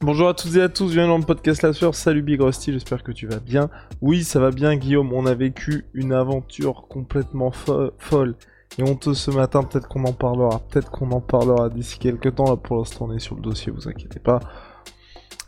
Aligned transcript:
Bonjour 0.00 0.28
à 0.28 0.34
toutes 0.34 0.56
et 0.56 0.62
à 0.62 0.68
tous, 0.68 0.92
bienvenue 0.92 1.12
dans 1.12 1.18
le 1.18 1.24
podcast 1.24 1.62
La. 1.62 1.72
Salut 1.92 2.22
Big 2.22 2.40
Rusty, 2.40 2.72
j'espère 2.72 3.02
que 3.02 3.12
tu 3.12 3.26
vas 3.26 3.38
bien. 3.38 3.68
Oui, 4.00 4.24
ça 4.24 4.40
va 4.40 4.50
bien 4.50 4.74
Guillaume, 4.76 5.12
on 5.12 5.26
a 5.26 5.34
vécu 5.34 5.84
une 5.92 6.12
aventure 6.12 6.86
complètement 6.88 7.50
fo- 7.50 7.90
folle 7.98 8.34
et 8.78 8.82
honteuse 8.82 9.18
ce 9.18 9.30
matin, 9.30 9.62
peut-être 9.62 9.88
qu'on 9.88 10.04
en 10.04 10.14
parlera, 10.14 10.60
peut-être 10.60 10.90
qu'on 10.90 11.10
en 11.10 11.20
parlera 11.20 11.68
d'ici 11.68 11.98
quelques 11.98 12.34
temps, 12.36 12.48
là 12.48 12.56
pour 12.56 12.78
l'instant 12.78 13.08
on 13.10 13.14
est 13.14 13.18
sur 13.18 13.34
le 13.36 13.42
dossier, 13.42 13.70
vous 13.70 13.88
inquiétez 13.88 14.20
pas. 14.20 14.40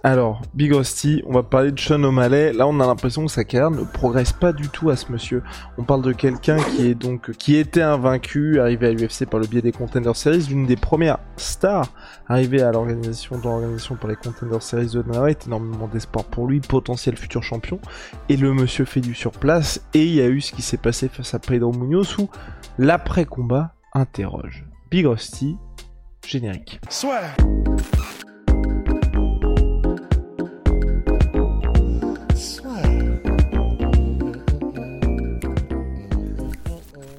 Alors, 0.04 0.42
Big 0.54 0.74
Rusty, 0.74 1.22
on 1.26 1.32
va 1.32 1.44
parler 1.44 1.70
de 1.70 1.78
Sean 1.78 2.02
O'Malley. 2.02 2.52
Là, 2.52 2.66
on 2.66 2.80
a 2.80 2.86
l'impression 2.86 3.24
que 3.24 3.30
sa 3.30 3.44
carrière 3.44 3.70
ne 3.70 3.84
progresse 3.84 4.32
pas 4.32 4.52
du 4.52 4.68
tout 4.68 4.90
à 4.90 4.96
ce 4.96 5.12
monsieur. 5.12 5.44
On 5.78 5.84
parle 5.84 6.02
de 6.02 6.12
quelqu'un 6.12 6.56
qui 6.56 6.88
est 6.88 6.96
donc 6.96 7.30
qui 7.36 7.54
était 7.54 7.82
invaincu, 7.82 8.58
arrivé 8.58 8.88
à 8.88 8.90
l'UFC 8.90 9.26
par 9.30 9.38
le 9.38 9.46
biais 9.46 9.62
des 9.62 9.70
Contender 9.70 10.10
Series, 10.14 10.46
l'une 10.50 10.66
des 10.66 10.74
premières 10.74 11.18
stars 11.36 11.86
arrivée 12.28 12.62
à 12.62 12.72
l'organisation 12.72 13.38
dans 13.38 13.50
l'organisation 13.50 13.94
pour 13.94 14.08
les 14.08 14.16
Contender 14.16 14.58
Series 14.58 14.90
de 14.92 15.02
Dana 15.02 15.30
énormément 15.46 15.86
d'espoir 15.86 16.24
pour 16.24 16.48
lui, 16.48 16.58
potentiel 16.58 17.16
futur 17.16 17.44
champion. 17.44 17.78
Et 18.28 18.36
le 18.36 18.52
monsieur 18.52 18.84
fait 18.84 19.00
du 19.00 19.14
surplace 19.14 19.82
et 19.94 20.04
il 20.04 20.14
y 20.14 20.20
a 20.20 20.26
eu 20.26 20.40
ce 20.40 20.50
qui 20.50 20.62
s'est 20.62 20.78
passé 20.78 21.08
face 21.08 21.32
à 21.32 21.38
Pedro 21.38 21.72
Munoz 21.72 22.16
où 22.18 22.28
l'après-combat 22.76 23.74
interroge. 23.94 24.64
Big 24.90 25.06
Rusty, 25.06 25.56
générique. 26.26 26.80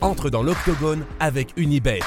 Entre 0.03 0.29
dans 0.29 0.43
l'octogone 0.43 1.05
avec 1.19 1.53
Unibet. 1.55 2.01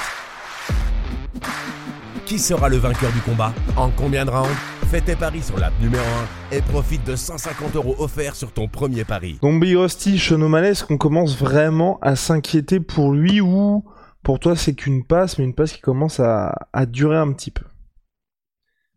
Qui 2.26 2.38
sera 2.38 2.68
le 2.68 2.76
vainqueur 2.76 3.10
du 3.12 3.20
combat 3.20 3.54
En 3.76 3.90
combien 3.90 4.24
de 4.24 4.30
rounds 4.30 4.54
Fais 4.90 5.00
tes 5.00 5.16
paris 5.16 5.42
sur 5.42 5.58
l'app 5.58 5.72
numéro 5.80 6.04
1 6.52 6.56
et 6.56 6.62
profite 6.62 7.04
de 7.04 7.16
150 7.16 7.74
euros 7.74 7.96
offerts 7.98 8.36
sur 8.36 8.52
ton 8.52 8.68
premier 8.68 9.04
pari. 9.04 9.38
Donc 9.42 9.60
Big 9.60 9.76
Rusty, 9.76 10.16
est-ce 10.16 10.84
qu'on 10.84 10.98
commence 10.98 11.36
vraiment 11.36 11.98
à 12.02 12.14
s'inquiéter 12.14 12.78
pour 12.80 13.12
lui 13.12 13.40
ou 13.40 13.84
pour 14.22 14.38
toi 14.38 14.54
c'est 14.54 14.74
qu'une 14.74 15.04
passe, 15.04 15.38
mais 15.38 15.44
une 15.44 15.54
passe 15.54 15.72
qui 15.72 15.80
commence 15.80 16.20
à, 16.20 16.54
à 16.72 16.86
durer 16.86 17.16
un 17.16 17.32
petit 17.32 17.50
peu? 17.50 17.64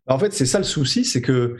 En 0.06 0.18
fait, 0.18 0.32
c'est 0.32 0.46
ça 0.46 0.58
le 0.58 0.64
souci, 0.64 1.04
c'est 1.04 1.22
que 1.22 1.56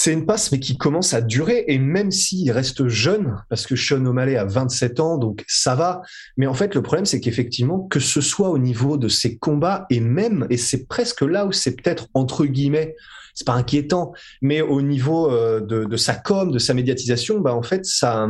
c'est 0.00 0.12
une 0.12 0.26
passe, 0.26 0.52
mais 0.52 0.60
qui 0.60 0.78
commence 0.78 1.12
à 1.12 1.20
durer, 1.20 1.64
et 1.66 1.80
même 1.80 2.12
s'il 2.12 2.52
reste 2.52 2.86
jeune, 2.86 3.42
parce 3.48 3.66
que 3.66 3.74
Sean 3.74 4.06
O'Malley 4.06 4.36
a 4.36 4.44
27 4.44 5.00
ans, 5.00 5.18
donc 5.18 5.44
ça 5.48 5.74
va, 5.74 6.02
mais 6.36 6.46
en 6.46 6.54
fait, 6.54 6.76
le 6.76 6.82
problème, 6.82 7.04
c'est 7.04 7.18
qu'effectivement, 7.18 7.80
que 7.80 7.98
ce 7.98 8.20
soit 8.20 8.50
au 8.50 8.58
niveau 8.58 8.96
de 8.96 9.08
ses 9.08 9.38
combats, 9.38 9.86
et 9.90 9.98
même, 9.98 10.46
et 10.50 10.56
c'est 10.56 10.86
presque 10.86 11.22
là 11.22 11.46
où 11.46 11.50
c'est 11.50 11.74
peut-être, 11.74 12.06
entre 12.14 12.46
guillemets, 12.46 12.94
c'est 13.34 13.44
pas 13.44 13.54
inquiétant, 13.54 14.12
mais 14.40 14.60
au 14.60 14.82
niveau 14.82 15.32
euh, 15.32 15.60
de, 15.60 15.96
sa 15.96 16.14
com, 16.14 16.52
de 16.52 16.60
sa 16.60 16.74
médiatisation, 16.74 17.40
bah 17.40 17.52
en 17.52 17.62
fait, 17.62 17.84
ça... 17.84 18.28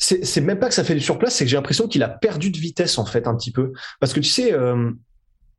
C'est 0.00 0.24
c'est 0.24 0.40
même 0.40 0.60
pas 0.60 0.68
que 0.68 0.74
ça 0.74 0.84
fait 0.84 0.94
du 0.94 1.00
surplace, 1.00 1.34
c'est 1.34 1.46
que 1.46 1.50
j'ai 1.50 1.56
l'impression 1.56 1.88
qu'il 1.88 2.04
a 2.04 2.08
perdu 2.08 2.52
de 2.52 2.58
vitesse, 2.58 2.98
en 2.98 3.04
fait, 3.04 3.26
un 3.26 3.34
petit 3.34 3.50
peu. 3.50 3.72
Parce 3.98 4.12
que 4.12 4.20
tu 4.20 4.30
sais... 4.30 4.52
euh, 4.52 4.92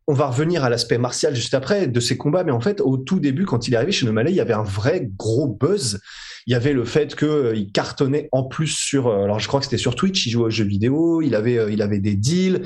on 0.10 0.14
va 0.14 0.26
revenir 0.26 0.64
à 0.64 0.72
l'aspect 0.72 0.98
martial 0.98 1.36
juste 1.36 1.54
après 1.54 1.86
de 1.86 2.00
ses 2.00 2.18
combats, 2.18 2.44
mais 2.44 2.52
en 2.52 2.60
fait, 2.60 2.82
au 2.82 2.98
tout 2.98 3.20
début, 3.20 3.46
quand 3.46 3.68
il 3.68 3.76
est 3.76 3.78
arrivé 3.78 3.92
chez 3.92 4.08
O'Malley, 4.08 4.32
il 4.32 4.36
y 4.36 4.42
avait 4.42 4.54
un 4.56 4.64
vrai 4.64 5.08
gros 5.16 5.48
buzz. 5.48 6.00
Il 6.48 6.54
y 6.54 6.56
avait 6.56 6.74
le 6.74 6.84
fait 6.84 7.16
qu'il 7.16 7.72
cartonnait 7.72 8.28
en 8.32 8.44
plus 8.44 8.70
sur, 8.70 9.06
euh, 9.06 9.26
alors 9.26 9.38
je 9.38 9.48
crois 9.48 9.60
que 9.60 9.68
c'était 9.68 9.78
sur 9.78 9.94
Twitch, 9.94 10.26
il 10.26 10.32
jouait 10.32 10.46
aux 10.46 10.50
jeux 10.50 10.66
vidéo, 10.66 11.22
il 11.22 11.36
avait, 11.36 11.60
euh, 11.60 11.70
il 11.70 11.84
avait 11.84 12.00
des 12.00 12.16
deals. 12.16 12.64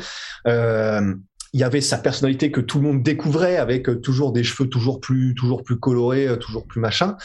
Il 1.53 1.59
y 1.59 1.63
avait 1.63 1.81
sa 1.81 1.97
personnalité 1.97 2.51
que 2.51 2.61
tout 2.61 2.79
le 2.79 2.85
monde 2.85 3.03
découvrait 3.03 3.57
avec 3.57 3.87
euh, 3.87 3.95
toujours 3.95 4.31
des 4.31 4.43
cheveux 4.43 4.67
toujours 4.67 4.99
plus, 4.99 5.35
toujours 5.35 5.63
plus 5.63 5.77
colorés, 5.77 6.27
euh, 6.27 6.35
toujours 6.35 6.65
plus 6.65 6.81
machin. 6.81 7.15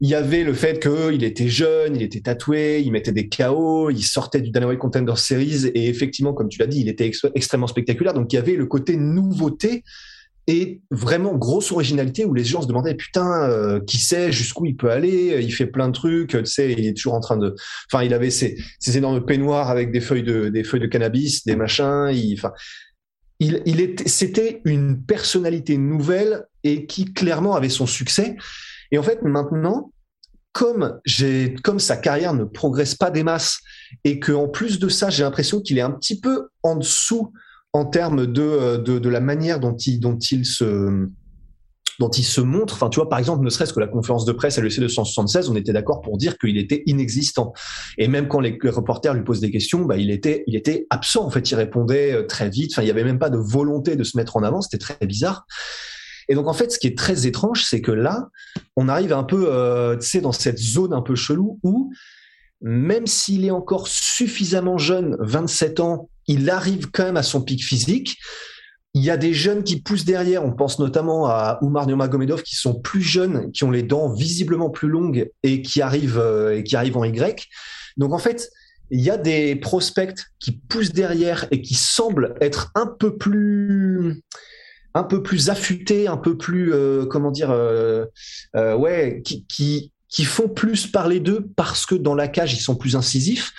Il 0.00 0.08
y 0.08 0.14
avait 0.14 0.44
le 0.44 0.54
fait 0.54 0.80
qu'il 0.80 1.24
était 1.24 1.48
jeune, 1.48 1.96
il 1.96 2.02
était 2.02 2.20
tatoué, 2.20 2.82
il 2.84 2.92
mettait 2.92 3.12
des 3.12 3.28
KO, 3.28 3.90
il 3.90 4.02
sortait 4.02 4.40
du 4.40 4.50
Dana 4.50 4.68
White 4.68 4.78
Contender 4.78 5.14
Series 5.16 5.66
et 5.68 5.88
effectivement, 5.88 6.32
comme 6.32 6.48
tu 6.48 6.58
l'as 6.58 6.66
dit, 6.66 6.80
il 6.80 6.88
était 6.88 7.06
ex- 7.06 7.26
extrêmement 7.34 7.66
spectaculaire. 7.66 8.14
Donc 8.14 8.32
il 8.32 8.36
y 8.36 8.38
avait 8.38 8.56
le 8.56 8.66
côté 8.66 8.96
nouveauté 8.96 9.82
et 10.46 10.82
vraiment 10.90 11.34
grosse 11.34 11.72
originalité 11.72 12.24
où 12.24 12.34
les 12.34 12.44
gens 12.44 12.60
se 12.60 12.66
demandaient 12.66 12.94
putain 12.94 13.48
euh, 13.48 13.80
qui 13.80 13.96
sait 13.96 14.30
jusqu'où 14.30 14.66
il 14.66 14.76
peut 14.76 14.90
aller 14.90 15.40
il 15.42 15.52
fait 15.52 15.66
plein 15.66 15.88
de 15.88 15.94
trucs 15.94 16.30
tu 16.30 16.44
sais 16.44 16.72
il 16.72 16.86
est 16.86 16.94
toujours 16.94 17.14
en 17.14 17.20
train 17.20 17.38
de 17.38 17.54
enfin 17.90 18.04
il 18.04 18.12
avait 18.12 18.30
ses, 18.30 18.58
énormes 18.94 19.24
peignoirs 19.24 19.70
avec 19.70 19.90
des 19.90 20.00
feuilles 20.00 20.22
de 20.22 20.50
des 20.50 20.62
feuilles 20.62 20.80
de 20.80 20.86
cannabis 20.86 21.46
des 21.46 21.56
machins 21.56 22.10
il 22.12 22.38
il, 23.44 23.62
il 23.66 23.80
était 23.80 24.08
c'était 24.08 24.62
une 24.64 25.02
personnalité 25.02 25.76
nouvelle 25.76 26.44
et 26.62 26.86
qui 26.86 27.12
clairement 27.12 27.54
avait 27.54 27.68
son 27.68 27.86
succès. 27.86 28.36
Et 28.90 28.98
en 28.98 29.02
fait 29.02 29.22
maintenant 29.22 29.92
comme 30.52 31.00
comme 31.62 31.80
sa 31.80 31.96
carrière 31.96 32.32
ne 32.32 32.44
progresse 32.44 32.94
pas 32.94 33.10
des 33.10 33.24
masses 33.24 33.58
et 34.04 34.18
que 34.20 34.32
en 34.32 34.48
plus 34.48 34.78
de 34.78 34.88
ça 34.88 35.10
j'ai 35.10 35.24
l'impression 35.24 35.60
qu'il 35.60 35.78
est 35.78 35.82
un 35.82 35.90
petit 35.90 36.18
peu 36.20 36.48
en 36.62 36.76
dessous 36.76 37.32
en 37.72 37.84
termes 37.84 38.26
de, 38.26 38.42
euh, 38.42 38.78
de, 38.78 39.00
de 39.00 39.08
la 39.08 39.20
manière 39.20 39.58
dont 39.58 39.76
il, 39.76 39.98
dont 39.98 40.16
il 40.16 40.46
se 40.46 41.08
dont 41.98 42.10
il 42.10 42.24
se 42.24 42.40
montre. 42.40 42.74
Enfin, 42.74 42.88
tu 42.88 43.00
vois, 43.00 43.08
par 43.08 43.18
exemple, 43.18 43.44
ne 43.44 43.50
serait-ce 43.50 43.72
que 43.72 43.80
la 43.80 43.86
conférence 43.86 44.24
de 44.24 44.32
presse 44.32 44.58
à 44.58 44.62
l'EC 44.62 44.80
276, 44.80 45.48
on 45.48 45.56
était 45.56 45.72
d'accord 45.72 46.00
pour 46.00 46.18
dire 46.18 46.38
qu'il 46.38 46.58
était 46.58 46.82
inexistant. 46.86 47.52
Et 47.98 48.08
même 48.08 48.28
quand 48.28 48.40
les 48.40 48.58
reporters 48.64 49.14
lui 49.14 49.22
posent 49.22 49.40
des 49.40 49.50
questions, 49.50 49.84
bah, 49.84 49.96
il 49.96 50.10
était, 50.10 50.44
absent. 50.90 51.24
En 51.24 51.30
fait, 51.30 51.50
il 51.50 51.54
répondait 51.54 52.12
euh, 52.12 52.26
très 52.26 52.48
vite. 52.48 52.72
Enfin, 52.72 52.82
il 52.82 52.88
y 52.88 52.90
avait 52.90 53.04
même 53.04 53.18
pas 53.18 53.30
de 53.30 53.38
volonté 53.38 53.96
de 53.96 54.04
se 54.04 54.16
mettre 54.16 54.36
en 54.36 54.42
avant. 54.42 54.60
C'était 54.60 54.78
très 54.78 55.06
bizarre. 55.06 55.46
Et 56.28 56.34
donc, 56.34 56.48
en 56.48 56.54
fait, 56.54 56.72
ce 56.72 56.78
qui 56.78 56.86
est 56.86 56.96
très 56.96 57.26
étrange, 57.26 57.64
c'est 57.64 57.80
que 57.80 57.92
là, 57.92 58.28
on 58.76 58.88
arrive 58.88 59.12
un 59.12 59.24
peu, 59.24 59.46
euh, 59.48 59.96
tu 59.96 60.08
sais, 60.08 60.20
dans 60.20 60.32
cette 60.32 60.58
zone 60.58 60.92
un 60.92 61.02
peu 61.02 61.14
chelou 61.14 61.60
où, 61.62 61.92
même 62.62 63.06
s'il 63.06 63.44
est 63.44 63.50
encore 63.50 63.88
suffisamment 63.88 64.78
jeune, 64.78 65.16
27 65.20 65.80
ans, 65.80 66.08
il 66.26 66.48
arrive 66.48 66.90
quand 66.90 67.04
même 67.04 67.18
à 67.18 67.22
son 67.22 67.42
pic 67.42 67.62
physique. 67.62 68.16
Il 68.96 69.02
y 69.02 69.10
a 69.10 69.16
des 69.16 69.34
jeunes 69.34 69.64
qui 69.64 69.80
poussent 69.80 70.04
derrière. 70.04 70.44
On 70.44 70.52
pense 70.52 70.78
notamment 70.78 71.26
à 71.26 71.58
Oumar 71.62 71.86
Nurmagomedov 71.86 72.42
qui 72.42 72.54
sont 72.54 72.74
plus 72.74 73.02
jeunes, 73.02 73.50
qui 73.50 73.64
ont 73.64 73.70
les 73.72 73.82
dents 73.82 74.12
visiblement 74.12 74.70
plus 74.70 74.88
longues 74.88 75.30
et 75.42 75.62
qui 75.62 75.82
arrivent 75.82 76.18
euh, 76.18 76.62
qui 76.62 76.76
arrivent 76.76 76.96
en 76.96 77.04
Y. 77.04 77.48
Donc 77.96 78.12
en 78.12 78.18
fait, 78.18 78.50
il 78.90 79.00
y 79.00 79.10
a 79.10 79.16
des 79.16 79.56
prospects 79.56 80.14
qui 80.38 80.52
poussent 80.52 80.92
derrière 80.92 81.46
et 81.50 81.60
qui 81.60 81.74
semblent 81.74 82.36
être 82.40 82.70
un 82.76 82.86
peu 82.86 83.16
plus 83.16 84.22
un 84.96 85.02
peu 85.02 85.24
plus 85.24 85.50
affûtés, 85.50 86.06
un 86.06 86.16
peu 86.16 86.38
plus 86.38 86.72
euh, 86.72 87.04
comment 87.06 87.32
dire 87.32 87.50
euh, 87.50 88.06
ouais, 88.54 89.22
qui, 89.24 89.44
qui 89.46 89.90
qui 90.08 90.24
font 90.24 90.48
plus 90.48 90.86
parler 90.86 91.18
d'eux 91.18 91.48
parce 91.56 91.86
que 91.86 91.96
dans 91.96 92.14
la 92.14 92.28
cage 92.28 92.54
ils 92.54 92.60
sont 92.60 92.76
plus 92.76 92.94
incisifs. 92.94 93.52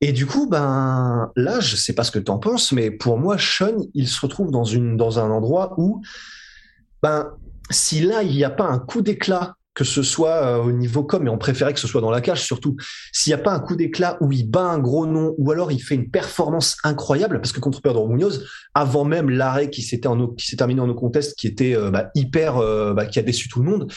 Et 0.00 0.12
du 0.12 0.26
coup, 0.26 0.46
ben 0.48 1.32
là, 1.36 1.60
je 1.60 1.74
sais 1.74 1.94
pas 1.94 2.04
ce 2.04 2.10
que 2.10 2.18
tu 2.18 2.30
en 2.30 2.38
penses, 2.38 2.72
mais 2.72 2.90
pour 2.90 3.18
moi, 3.18 3.36
Sean, 3.38 3.76
il 3.94 4.08
se 4.08 4.20
retrouve 4.20 4.50
dans 4.50 4.64
une 4.64 4.96
dans 4.96 5.18
un 5.18 5.30
endroit 5.30 5.74
où, 5.78 6.02
ben, 7.02 7.30
si 7.70 8.00
là 8.00 8.22
il 8.22 8.32
n'y 8.32 8.44
a 8.44 8.50
pas 8.50 8.66
un 8.66 8.78
coup 8.78 9.00
d'éclat, 9.00 9.54
que 9.74 9.84
ce 9.84 10.02
soit 10.02 10.42
euh, 10.42 10.62
au 10.64 10.72
niveau 10.72 11.02
com, 11.02 11.26
et 11.26 11.30
on 11.30 11.38
préférait 11.38 11.72
que 11.72 11.80
ce 11.80 11.86
soit 11.86 12.00
dans 12.00 12.10
la 12.10 12.20
cage 12.20 12.42
surtout, 12.42 12.76
s'il 13.12 13.30
n'y 13.30 13.40
a 13.40 13.42
pas 13.42 13.52
un 13.52 13.60
coup 13.60 13.76
d'éclat 13.76 14.18
où 14.20 14.32
il 14.32 14.50
bat 14.50 14.64
un 14.64 14.78
gros 14.78 15.06
nom, 15.06 15.34
ou 15.38 15.50
alors 15.50 15.72
il 15.72 15.80
fait 15.80 15.94
une 15.94 16.10
performance 16.10 16.76
incroyable, 16.84 17.40
parce 17.40 17.52
que 17.52 17.60
contre 17.60 17.80
Pedro 17.80 18.08
Munoz, 18.08 18.46
avant 18.74 19.04
même 19.04 19.30
l'arrêt 19.30 19.70
qui 19.70 19.82
s'était 19.82 20.08
s'est 20.38 20.56
terminé 20.56 20.80
en 20.80 20.86
no 20.86 20.94
contest, 20.94 21.38
qui 21.38 21.46
était 21.46 21.74
euh, 21.74 21.90
bah, 21.90 22.10
hyper, 22.14 22.58
euh, 22.58 22.92
bah, 22.92 23.06
qui 23.06 23.18
a 23.18 23.22
déçu 23.22 23.48
tout 23.48 23.62
le 23.62 23.70
monde 23.70 23.90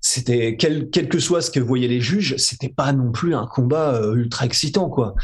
c'était 0.00 0.56
quel, 0.56 0.88
que 0.90 1.18
soit 1.18 1.42
ce 1.42 1.50
que 1.50 1.60
voyaient 1.60 1.88
les 1.88 2.00
juges, 2.00 2.36
c'était 2.38 2.70
pas 2.70 2.92
non 2.92 3.12
plus 3.12 3.34
un 3.34 3.46
combat 3.46 3.94
euh, 3.94 4.14
ultra 4.14 4.46
excitant 4.46 4.88
quoi. 4.88 5.14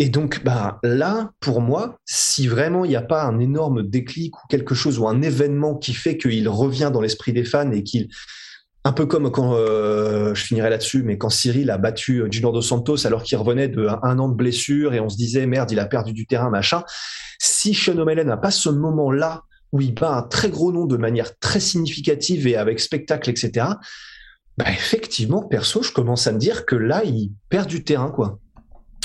Et 0.00 0.08
donc 0.08 0.42
bah 0.44 0.78
là 0.82 1.30
pour 1.40 1.60
moi, 1.60 1.98
si 2.04 2.48
vraiment 2.48 2.84
il 2.84 2.88
n'y 2.88 2.96
a 2.96 3.02
pas 3.02 3.24
un 3.24 3.38
énorme 3.38 3.82
déclic 3.82 4.36
ou 4.36 4.46
quelque 4.48 4.74
chose 4.74 4.98
ou 4.98 5.08
un 5.08 5.22
événement 5.22 5.76
qui 5.76 5.92
fait 5.92 6.16
qu'il 6.16 6.48
revient 6.48 6.90
dans 6.92 7.00
l'esprit 7.00 7.32
des 7.32 7.44
fans 7.44 7.70
et 7.72 7.82
qu'il 7.82 8.08
un 8.84 8.92
peu 8.92 9.06
comme 9.06 9.30
quand 9.30 9.54
euh, 9.54 10.34
je 10.34 10.44
finirai 10.44 10.70
là-dessus, 10.70 11.02
mais 11.02 11.18
quand 11.18 11.28
Cyril 11.28 11.70
a 11.70 11.78
battu 11.78 12.22
Junior 12.30 12.52
dos 12.52 12.62
Santos 12.62 13.06
alors 13.06 13.22
qu'il 13.22 13.36
revenait 13.36 13.68
de 13.68 13.88
un 14.02 14.18
an 14.18 14.28
de 14.28 14.34
blessure 14.34 14.94
et 14.94 15.00
on 15.00 15.08
se 15.08 15.16
disait 15.16 15.46
merde 15.46 15.70
il 15.70 15.78
a 15.78 15.86
perdu 15.86 16.12
du 16.12 16.26
terrain 16.26 16.50
machin. 16.50 16.82
Si 17.38 17.74
Sean 17.74 17.98
O'Malley 17.98 18.24
n'a 18.24 18.36
pas 18.36 18.50
ce 18.50 18.68
moment-là 18.68 19.42
où 19.72 19.80
il 19.80 19.94
bat 19.94 20.16
un 20.16 20.22
très 20.22 20.50
gros 20.50 20.72
nom 20.72 20.86
de 20.86 20.96
manière 20.96 21.38
très 21.38 21.60
significative 21.60 22.46
et 22.46 22.56
avec 22.56 22.80
spectacle, 22.80 23.30
etc. 23.30 23.66
Bah 24.56 24.70
effectivement, 24.70 25.42
perso, 25.42 25.82
je 25.82 25.92
commence 25.92 26.26
à 26.26 26.32
me 26.32 26.38
dire 26.38 26.66
que 26.66 26.74
là, 26.74 27.04
il 27.04 27.32
perd 27.48 27.68
du 27.68 27.84
terrain, 27.84 28.10
quoi. 28.10 28.40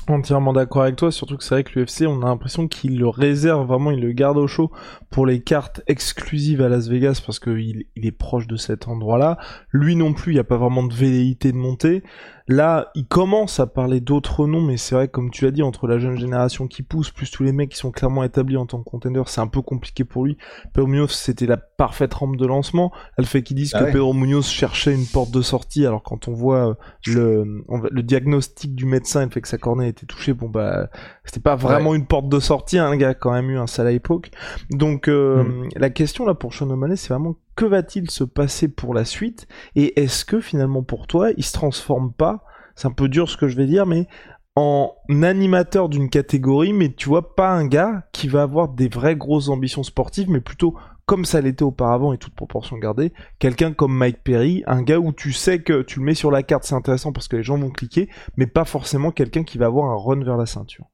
Entièrement 0.07 0.51
d'accord 0.51 0.81
avec 0.81 0.97
toi, 0.97 1.13
surtout 1.13 1.37
que 1.37 1.43
c'est 1.45 1.55
vrai 1.55 1.63
que 1.63 1.79
l'UFC, 1.79 2.01
on 2.07 2.23
a 2.23 2.25
l'impression 2.25 2.67
qu'il 2.67 2.99
le 2.99 3.07
réserve 3.07 3.65
vraiment, 3.65 3.91
il 3.91 4.01
le 4.01 4.11
garde 4.11 4.37
au 4.37 4.47
chaud 4.47 4.69
pour 5.09 5.25
les 5.25 5.41
cartes 5.41 5.81
exclusives 5.87 6.61
à 6.61 6.67
Las 6.67 6.89
Vegas 6.89 7.21
parce 7.25 7.39
qu'il 7.39 7.85
il 7.95 8.05
est 8.05 8.11
proche 8.11 8.45
de 8.47 8.57
cet 8.57 8.89
endroit-là. 8.89 9.37
Lui 9.71 9.95
non 9.95 10.11
plus, 10.11 10.33
il 10.33 10.35
n'y 10.35 10.41
a 10.41 10.43
pas 10.43 10.57
vraiment 10.57 10.83
de 10.83 10.93
velléité 10.93 11.53
de 11.53 11.57
monter. 11.57 12.03
Là, 12.47 12.91
il 12.95 13.05
commence 13.05 13.59
à 13.59 13.67
parler 13.67 14.01
d'autres 14.01 14.47
noms, 14.47 14.61
mais 14.61 14.77
c'est 14.77 14.95
vrai, 14.95 15.07
comme 15.07 15.31
tu 15.31 15.45
l'as 15.45 15.51
dit, 15.51 15.63
entre 15.63 15.87
la 15.87 15.97
jeune 15.97 16.17
génération 16.17 16.67
qui 16.67 16.83
pousse, 16.83 17.09
plus 17.09 17.31
tous 17.31 17.43
les 17.43 17.53
mecs 17.53 17.69
qui 17.69 17.77
sont 17.77 17.91
clairement 17.91 18.23
établis 18.23 18.57
en 18.57 18.65
tant 18.65 18.79
que 18.79 18.89
contender, 18.89 19.21
c'est 19.27 19.41
un 19.41 19.47
peu 19.47 19.61
compliqué 19.61 20.03
pour 20.03 20.25
lui. 20.25 20.37
Pedro 20.73 20.87
Munoz, 20.87 21.11
c'était 21.11 21.45
la 21.45 21.57
parfaite 21.57 22.13
rampe 22.13 22.35
de 22.35 22.45
lancement. 22.45 22.91
Elle 23.17 23.25
fait 23.25 23.43
qu'ils 23.43 23.55
disent 23.55 23.73
ah 23.75 23.79
que 23.79 23.91
Pedro 23.91 24.13
Munoz 24.13 24.47
cherchait 24.47 24.93
une 24.93 25.05
porte 25.05 25.31
de 25.31 25.41
sortie, 25.41 25.85
alors 25.85 26.03
quand 26.03 26.27
on 26.27 26.33
voit 26.33 26.69
euh, 26.69 26.73
le, 27.07 27.63
le 27.89 28.03
diagnostic 28.03 28.75
du 28.75 28.85
médecin, 28.85 29.23
il 29.23 29.31
fait 29.31 29.41
que 29.41 29.47
sa 29.47 29.57
cornée 29.57 29.87
était 29.87 30.05
touchée, 30.05 30.33
bon 30.33 30.49
bah, 30.49 30.89
c'était 31.23 31.39
pas 31.39 31.55
vraiment 31.55 31.95
une 31.95 32.05
porte 32.05 32.27
de 32.27 32.39
sortie, 32.39 32.77
hein, 32.77 32.87
un 32.87 32.97
gars 32.97 33.09
a 33.09 33.13
quand 33.13 33.31
même 33.31 33.49
eu 33.49 33.57
un 33.57 33.67
sale 33.67 33.87
à 33.87 33.91
époque. 33.91 34.31
Donc, 34.69 35.07
euh, 35.07 35.43
hmm. 35.43 35.69
la 35.77 35.89
question 35.89 36.25
là 36.25 36.33
pour 36.33 36.53
Sean 36.53 36.69
O'Malley, 36.69 36.97
c'est 36.97 37.13
vraiment 37.13 37.35
que 37.55 37.65
va-t-il 37.65 38.09
se 38.09 38.23
passer 38.23 38.67
pour 38.67 38.93
la 38.93 39.05
suite 39.05 39.47
Et 39.75 40.01
est-ce 40.01 40.25
que 40.25 40.39
finalement 40.39 40.83
pour 40.83 41.07
toi, 41.07 41.31
il 41.37 41.43
se 41.43 41.53
transforme 41.53 42.13
pas 42.13 42.43
C'est 42.75 42.87
un 42.87 42.91
peu 42.91 43.07
dur 43.07 43.29
ce 43.29 43.37
que 43.37 43.47
je 43.47 43.55
vais 43.55 43.67
dire, 43.67 43.85
mais 43.85 44.07
en 44.55 44.95
animateur 45.09 45.89
d'une 45.89 46.09
catégorie, 46.09 46.73
mais 46.73 46.93
tu 46.93 47.09
vois, 47.09 47.35
pas 47.35 47.49
un 47.49 47.65
gars 47.65 48.07
qui 48.11 48.27
va 48.27 48.43
avoir 48.43 48.69
des 48.69 48.87
vraies 48.87 49.15
grosses 49.15 49.49
ambitions 49.49 49.81
sportives, 49.81 50.29
mais 50.29 50.41
plutôt 50.41 50.75
comme 51.05 51.25
ça 51.25 51.41
l'était 51.41 51.63
auparavant 51.63 52.13
et 52.13 52.17
toute 52.17 52.35
proportion 52.35 52.77
gardée, 52.77 53.11
quelqu'un 53.39 53.73
comme 53.73 53.95
Mike 53.95 54.23
Perry, 54.23 54.63
un 54.67 54.83
gars 54.83 54.99
où 54.99 55.11
tu 55.11 55.33
sais 55.33 55.61
que 55.61 55.81
tu 55.81 55.99
le 55.99 56.05
mets 56.05 56.13
sur 56.13 56.31
la 56.31 56.43
carte, 56.43 56.63
c'est 56.63 56.75
intéressant 56.75 57.11
parce 57.11 57.27
que 57.27 57.35
les 57.35 57.43
gens 57.43 57.57
vont 57.57 57.71
cliquer, 57.71 58.09
mais 58.37 58.47
pas 58.47 58.63
forcément 58.63 59.11
quelqu'un 59.11 59.43
qui 59.43 59.57
va 59.57 59.65
avoir 59.65 59.91
un 59.91 59.97
run 59.97 60.23
vers 60.23 60.37
la 60.37 60.45
ceinture. 60.45 60.85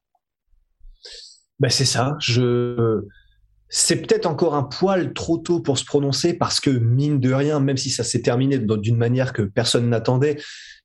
Ben 1.60 1.68
c'est 1.68 1.84
ça, 1.84 2.16
je 2.18 3.02
c'est 3.72 3.96
peut-être 3.96 4.26
encore 4.26 4.56
un 4.56 4.64
poil 4.64 5.12
trop 5.12 5.38
tôt 5.38 5.60
pour 5.60 5.78
se 5.78 5.84
prononcer 5.84 6.34
parce 6.34 6.58
que 6.58 6.70
mine 6.70 7.20
de 7.20 7.32
rien, 7.32 7.60
même 7.60 7.76
si 7.76 7.88
ça 7.88 8.02
s'est 8.02 8.20
terminé 8.20 8.58
d'une 8.58 8.96
manière 8.96 9.32
que 9.32 9.42
personne 9.42 9.88
n'attendait, 9.88 10.38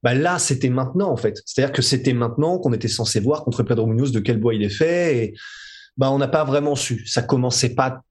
bah 0.03 0.13
là 0.13 0.37
c'était 0.37 0.69
maintenant 0.69 1.09
en 1.09 1.17
fait. 1.17 1.41
C'est-à-dire 1.45 1.73
que 1.73 1.81
c'était 1.81 2.13
maintenant 2.13 2.59
qu'on 2.59 2.73
était 2.73 2.87
censé 2.87 3.19
voir 3.19 3.43
contre 3.43 3.63
Pedro 3.63 3.87
Munoz 3.87 4.11
de 4.11 4.19
quel 4.19 4.39
bois 4.39 4.53
il 4.53 4.61
est 4.61 4.69
fait 4.69 5.17
et 5.17 5.33
bah 5.97 6.11
on 6.11 6.19
n'a 6.19 6.27
pas 6.27 6.43
vraiment 6.43 6.75
su. 6.75 7.07
Ça 7.07 7.23
commençait 7.23 7.73
pas 7.73 8.01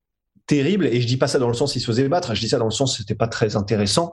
terrible 0.46 0.86
et 0.86 1.00
je 1.00 1.06
dis 1.06 1.16
pas 1.16 1.28
ça 1.28 1.38
dans 1.38 1.48
le 1.48 1.54
sens 1.54 1.76
il 1.76 1.80
se 1.80 1.86
faisait 1.86 2.08
battre, 2.08 2.34
je 2.34 2.40
dis 2.40 2.48
ça 2.48 2.58
dans 2.58 2.64
le 2.64 2.72
sens 2.72 2.98
c'était 2.98 3.14
pas 3.14 3.28
très 3.28 3.54
intéressant. 3.54 4.12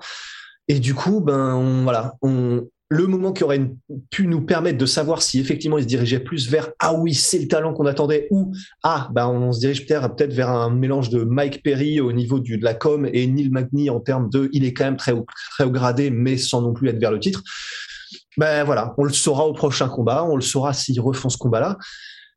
Et 0.67 0.79
du 0.79 0.93
coup, 0.93 1.21
ben 1.21 1.83
voilà, 1.83 2.13
on, 2.21 2.67
le 2.91 3.07
moment 3.07 3.31
qui 3.31 3.45
aurait 3.45 3.71
pu 4.09 4.27
nous 4.27 4.41
permettre 4.41 4.77
de 4.77 4.85
savoir 4.85 5.21
si 5.21 5.39
effectivement 5.39 5.77
il 5.77 5.83
se 5.83 5.88
dirigeait 5.88 6.19
plus 6.19 6.49
vers 6.49 6.71
ah 6.77 6.93
oui 6.93 7.13
c'est 7.13 7.39
le 7.39 7.47
talent 7.47 7.73
qu'on 7.73 7.85
attendait 7.85 8.27
ou 8.31 8.51
ah 8.83 9.07
bah 9.13 9.29
on 9.29 9.53
se 9.53 9.61
dirige 9.61 9.88
peut-être 9.88 10.33
vers 10.33 10.49
un 10.49 10.69
mélange 10.69 11.09
de 11.09 11.23
Mike 11.23 11.63
Perry 11.63 12.01
au 12.01 12.11
niveau 12.11 12.41
du, 12.41 12.57
de 12.57 12.65
la 12.65 12.73
com 12.73 13.09
et 13.13 13.27
Neil 13.27 13.49
Magny 13.49 13.89
en 13.89 14.01
termes 14.01 14.29
de 14.29 14.49
il 14.51 14.65
est 14.65 14.73
quand 14.73 14.83
même 14.83 14.97
très 14.97 15.13
haut, 15.13 15.25
très 15.51 15.63
haut 15.63 15.71
gradé 15.71 16.09
mais 16.09 16.35
sans 16.35 16.61
non 16.61 16.73
plus 16.73 16.89
être 16.89 16.99
vers 16.99 17.13
le 17.13 17.21
titre 17.21 17.41
ben 18.38 18.65
voilà 18.65 18.94
on 18.97 19.05
le 19.05 19.13
saura 19.13 19.47
au 19.47 19.53
prochain 19.53 19.87
combat 19.87 20.25
on 20.25 20.35
le 20.35 20.41
saura 20.41 20.73
s'il 20.73 20.99
refont 20.99 21.29
ce 21.29 21.37
combat 21.37 21.61
là 21.61 21.77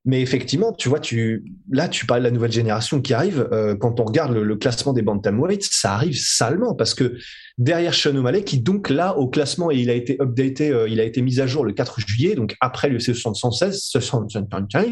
mais 0.06 0.20
effectivement, 0.20 0.72
tu 0.72 0.90
vois, 0.90 1.00
tu 1.00 1.44
là, 1.70 1.88
tu 1.88 2.04
parles 2.04 2.20
de 2.20 2.24
la 2.24 2.30
nouvelle 2.30 2.52
génération 2.52 3.00
qui 3.00 3.14
arrive. 3.14 3.48
Euh, 3.52 3.74
quand 3.74 4.00
on 4.00 4.04
regarde 4.04 4.32
le, 4.36 4.56
classement 4.56 4.92
des 4.92 5.00
bantamweights, 5.00 5.64
ça 5.64 5.94
arrive 5.94 6.18
salement 6.18 6.74
parce 6.74 6.92
que 6.94 7.16
derrière 7.56 7.94
Sean 7.94 8.14
O'Malley, 8.14 8.44
qui 8.44 8.60
donc 8.60 8.90
là 8.90 9.16
au 9.16 9.28
classement 9.28 9.70
et 9.70 9.76
il 9.76 9.88
a 9.88 9.94
été 9.94 10.20
updaté, 10.20 10.70
euh, 10.70 10.88
il 10.88 11.00
a 11.00 11.04
été 11.04 11.22
mis 11.22 11.40
à 11.40 11.46
jour 11.46 11.64
le 11.64 11.72
4 11.72 12.00
juillet, 12.00 12.34
donc 12.34 12.54
après 12.60 12.90
le 12.90 12.98
C 12.98 13.14
76, 13.14 13.80
75. 13.80 14.86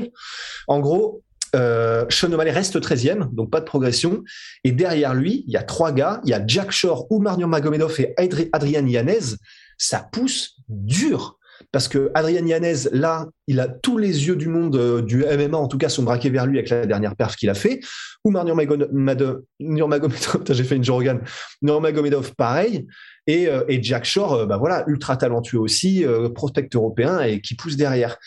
En 0.66 0.80
gros, 0.80 1.22
euh, 1.54 2.06
Sean 2.08 2.32
O'Malley 2.32 2.50
reste 2.50 2.80
13e, 2.80 3.34
donc 3.34 3.50
pas 3.50 3.60
de 3.60 3.66
progression. 3.66 4.22
Et 4.64 4.72
derrière 4.72 5.14
lui, 5.14 5.44
il 5.46 5.52
y 5.52 5.58
a 5.58 5.62
trois 5.62 5.92
gars, 5.92 6.22
il 6.24 6.30
y 6.30 6.34
a 6.34 6.42
Jack 6.46 6.70
Shore, 6.70 7.06
Oumar 7.10 7.38
Magomedov 7.38 8.00
et 8.00 8.14
Adrian 8.52 8.86
Yanez. 8.86 9.36
Ça 9.76 10.08
pousse 10.10 10.56
dur 10.68 11.38
parce 11.72 11.88
que 11.88 12.10
Adrian 12.14 12.46
Yanez, 12.46 12.90
là, 12.92 13.28
il 13.46 13.58
a 13.58 13.66
tous 13.66 13.96
les 13.96 14.26
yeux 14.26 14.36
du 14.36 14.48
monde 14.48 14.76
euh, 14.76 15.00
du 15.00 15.24
MMA, 15.24 15.56
en 15.56 15.68
tout 15.68 15.78
cas, 15.78 15.88
sont 15.88 16.02
braqués 16.02 16.28
vers 16.28 16.46
lui 16.46 16.58
avec 16.58 16.68
la 16.68 16.84
dernière 16.86 17.16
perf 17.16 17.34
qu'il 17.34 17.48
a 17.48 17.54
fait. 17.54 17.80
Ou 18.24 18.30
Nurmagomedov, 18.30 19.40
j'ai 20.50 20.64
fait 20.64 20.76
une 20.76 20.84
Jorogan, 20.84 21.20
Nurmagomedov, 21.62 22.34
pareil. 22.36 22.86
Et, 23.26 23.48
euh, 23.48 23.64
et 23.68 23.82
Jack 23.82 24.04
Shore, 24.04 24.34
euh, 24.34 24.46
bah 24.46 24.58
voilà, 24.58 24.84
ultra 24.86 25.16
talentueux 25.16 25.58
aussi, 25.58 26.04
prospect 26.34 26.68
européen 26.74 27.20
et 27.20 27.40
qui 27.40 27.54
pousse 27.54 27.76
derrière. 27.76 28.18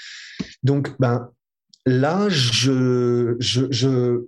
Donc, 0.64 0.94
ben, 1.00 1.30
là, 1.86 2.28
je, 2.30 3.36
je, 3.40 4.26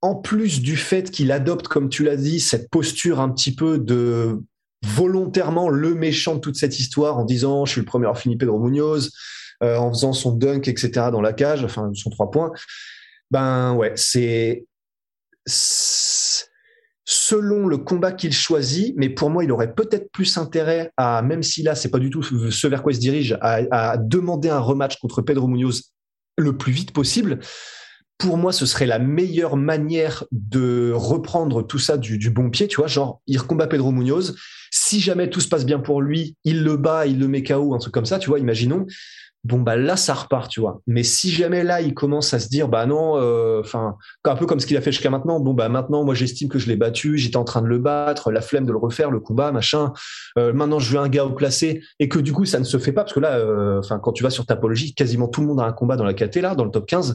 en 0.00 0.14
plus 0.14 0.62
du 0.62 0.76
fait 0.76 1.10
qu'il 1.10 1.30
adopte, 1.30 1.68
comme 1.68 1.90
tu 1.90 2.04
l'as 2.04 2.16
dit, 2.16 2.40
cette 2.40 2.70
posture 2.70 3.20
un 3.20 3.28
petit 3.28 3.54
peu 3.54 3.78
de 3.78 4.40
volontairement 4.86 5.68
le 5.68 5.94
méchant 5.94 6.36
de 6.36 6.40
toute 6.40 6.56
cette 6.56 6.78
histoire 6.78 7.18
en 7.18 7.24
disant 7.24 7.64
je 7.64 7.72
suis 7.72 7.80
le 7.80 7.86
premier 7.86 8.06
à 8.06 8.14
fini 8.14 8.36
Pedro 8.36 8.58
Munoz, 8.60 9.12
euh, 9.62 9.76
en 9.76 9.90
faisant 9.90 10.12
son 10.12 10.32
dunk, 10.32 10.68
etc. 10.68 10.90
dans 11.10 11.20
la 11.20 11.32
cage, 11.32 11.64
enfin 11.64 11.90
son 11.94 12.10
trois 12.10 12.30
points. 12.30 12.52
Ben 13.30 13.74
ouais, 13.74 13.92
c'est 13.96 14.66
selon 17.08 17.66
le 17.66 17.78
combat 17.78 18.12
qu'il 18.12 18.32
choisit, 18.32 18.94
mais 18.96 19.08
pour 19.08 19.30
moi, 19.30 19.44
il 19.44 19.52
aurait 19.52 19.74
peut-être 19.74 20.10
plus 20.10 20.36
intérêt 20.38 20.90
à, 20.96 21.22
même 21.22 21.42
si 21.42 21.62
là, 21.62 21.74
c'est 21.74 21.90
pas 21.90 22.00
du 22.00 22.10
tout 22.10 22.22
ce 22.22 22.66
vers 22.66 22.82
quoi 22.82 22.92
il 22.92 22.96
se 22.96 23.00
dirige, 23.00 23.38
à, 23.40 23.60
à 23.70 23.96
demander 23.96 24.48
un 24.48 24.58
rematch 24.58 24.96
contre 24.98 25.22
Pedro 25.22 25.46
Munoz 25.46 25.92
le 26.36 26.56
plus 26.56 26.72
vite 26.72 26.92
possible 26.92 27.38
pour 28.18 28.38
moi, 28.38 28.52
ce 28.52 28.66
serait 28.66 28.86
la 28.86 28.98
meilleure 28.98 29.56
manière 29.56 30.24
de 30.32 30.92
reprendre 30.94 31.62
tout 31.62 31.78
ça 31.78 31.98
du, 31.98 32.30
bon 32.30 32.50
pied, 32.50 32.66
tu 32.66 32.76
vois, 32.76 32.86
genre, 32.86 33.20
il 33.26 33.40
combat 33.42 33.66
Pedro 33.66 33.92
Munoz. 33.92 34.36
Si 34.70 35.00
jamais 35.00 35.28
tout 35.30 35.40
se 35.40 35.48
passe 35.48 35.66
bien 35.66 35.78
pour 35.78 36.00
lui, 36.00 36.36
il 36.44 36.64
le 36.64 36.76
bat, 36.76 37.06
il 37.06 37.18
le 37.18 37.28
met 37.28 37.42
KO, 37.42 37.74
un 37.74 37.78
truc 37.78 37.92
comme 37.92 38.06
ça, 38.06 38.18
tu 38.18 38.28
vois, 38.28 38.38
imaginons. 38.38 38.86
Bon, 39.44 39.60
bah 39.60 39.76
là, 39.76 39.96
ça 39.96 40.12
repart, 40.12 40.50
tu 40.50 40.60
vois. 40.60 40.80
Mais 40.88 41.04
si 41.04 41.30
jamais 41.30 41.62
là, 41.62 41.80
il 41.80 41.94
commence 41.94 42.34
à 42.34 42.40
se 42.40 42.48
dire, 42.48 42.66
bah 42.66 42.84
non, 42.84 43.16
euh, 43.16 43.60
enfin, 43.60 43.96
un 44.24 44.34
peu 44.34 44.44
comme 44.44 44.58
ce 44.58 44.66
qu'il 44.66 44.76
a 44.76 44.80
fait 44.80 44.90
jusqu'à 44.90 45.10
maintenant, 45.10 45.38
bon, 45.38 45.54
bah 45.54 45.68
maintenant, 45.68 46.02
moi, 46.02 46.14
j'estime 46.14 46.48
que 46.48 46.58
je 46.58 46.66
l'ai 46.66 46.74
battu, 46.74 47.16
j'étais 47.16 47.36
en 47.36 47.44
train 47.44 47.62
de 47.62 47.68
le 47.68 47.78
battre, 47.78 48.32
la 48.32 48.40
flemme 48.40 48.66
de 48.66 48.72
le 48.72 48.78
refaire, 48.78 49.10
le 49.12 49.20
combat, 49.20 49.52
machin. 49.52 49.92
Euh, 50.36 50.52
maintenant, 50.52 50.80
je 50.80 50.90
veux 50.90 50.98
un 50.98 51.08
gars 51.08 51.24
au 51.24 51.32
placé, 51.32 51.80
et 52.00 52.08
que 52.08 52.18
du 52.18 52.32
coup, 52.32 52.44
ça 52.44 52.58
ne 52.58 52.64
se 52.64 52.78
fait 52.78 52.92
pas, 52.92 53.04
parce 53.04 53.12
que 53.12 53.20
là, 53.20 53.36
euh, 53.36 53.78
enfin, 53.78 54.00
quand 54.00 54.12
tu 54.12 54.24
vas 54.24 54.30
sur 54.30 54.46
Tapologie, 54.46 54.94
quasiment 54.94 55.28
tout 55.28 55.42
le 55.42 55.46
monde 55.46 55.60
a 55.60 55.64
un 55.64 55.72
combat 55.72 55.94
dans 55.94 56.04
la 56.04 56.14
KT, 56.14 56.40
là, 56.40 56.56
dans 56.56 56.64
le 56.64 56.72
top 56.72 56.86
15. 56.86 57.14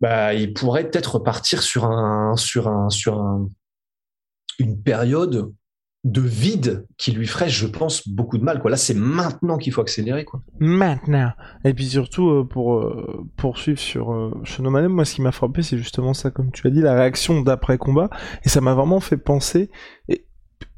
Bah, 0.00 0.34
il 0.34 0.52
pourrait 0.52 0.88
peut-être 0.88 1.18
partir 1.18 1.62
sur 1.62 1.86
un 1.86 2.36
sur 2.36 2.68
un 2.68 2.90
sur 2.90 3.18
un, 3.18 3.48
une 4.58 4.82
période 4.82 5.52
de 6.06 6.20
vide 6.20 6.86
qui 6.98 7.10
lui 7.10 7.26
ferait, 7.26 7.48
je 7.48 7.66
pense, 7.66 8.08
beaucoup 8.08 8.38
de 8.38 8.44
mal. 8.44 8.60
Quoi. 8.60 8.70
Là, 8.70 8.76
c'est 8.76 8.94
maintenant 8.94 9.58
qu'il 9.58 9.72
faut 9.72 9.80
accélérer. 9.80 10.24
Quoi. 10.24 10.40
Maintenant. 10.60 11.32
Et 11.64 11.74
puis 11.74 11.86
surtout, 11.86 12.28
euh, 12.28 12.44
pour 12.44 12.76
euh, 12.76 13.26
poursuivre 13.36 13.80
sur 13.80 14.12
euh, 14.12 14.30
moi, 14.60 15.04
ce 15.04 15.14
qui 15.16 15.22
m'a 15.22 15.32
frappé, 15.32 15.62
c'est 15.62 15.76
justement 15.76 16.14
ça, 16.14 16.30
comme 16.30 16.52
tu 16.52 16.66
as 16.68 16.70
dit, 16.70 16.80
la 16.80 16.94
réaction 16.94 17.40
d'après-combat. 17.40 18.08
Et 18.44 18.48
ça 18.48 18.60
m'a 18.60 18.74
vraiment 18.74 19.00
fait 19.00 19.16
penser, 19.16 19.68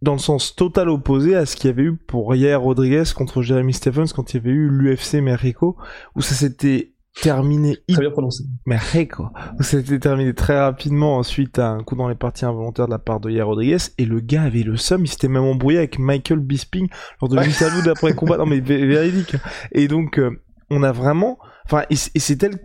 dans 0.00 0.14
le 0.14 0.18
sens 0.18 0.56
total 0.56 0.88
opposé 0.88 1.36
à 1.36 1.44
ce 1.44 1.56
qu'il 1.56 1.68
y 1.68 1.72
avait 1.72 1.82
eu 1.82 1.96
pour 1.96 2.34
hier 2.34 2.60
Rodriguez 2.60 3.04
contre 3.14 3.42
Jeremy 3.42 3.74
Stephens 3.74 4.12
quand 4.14 4.32
il 4.32 4.38
y 4.38 4.40
avait 4.40 4.50
eu 4.50 4.70
l'UFC 4.70 5.14
Mexico, 5.16 5.76
où 6.14 6.22
ça 6.22 6.34
s'était 6.34 6.94
terminé 7.20 7.76
très 7.88 8.00
bien 8.00 8.10
prononcé. 8.10 8.44
Où 9.58 9.62
ça 9.62 9.70
s'était 9.78 9.98
terminé 9.98 10.34
très 10.34 10.58
rapidement 10.58 11.22
suite 11.22 11.58
à 11.58 11.68
un 11.68 11.82
coup 11.82 11.96
dans 11.96 12.08
les 12.08 12.14
parties 12.14 12.44
involontaires 12.44 12.86
de 12.86 12.92
la 12.92 12.98
part 12.98 13.20
de 13.20 13.30
Yair 13.30 13.46
Rodriguez 13.46 13.78
et 13.98 14.04
le 14.04 14.20
gars 14.20 14.42
avait 14.42 14.62
le 14.62 14.76
seum 14.76 15.04
il 15.04 15.08
s'était 15.08 15.28
même 15.28 15.44
embrouillé 15.44 15.78
avec 15.78 15.98
Michael 15.98 16.40
Bisping 16.40 16.88
lors 17.20 17.28
de 17.28 17.36
l'interview 17.36 17.82
d'après 17.82 18.14
combat 18.14 18.36
non 18.36 18.46
mais 18.46 18.60
véridique. 18.60 19.36
Et 19.72 19.88
donc 19.88 20.18
euh, 20.18 20.40
on 20.70 20.82
a 20.82 20.92
vraiment 20.92 21.38
Enfin, 21.70 21.84
et 21.90 21.96
c'est 21.96 22.36
tel 22.36 22.58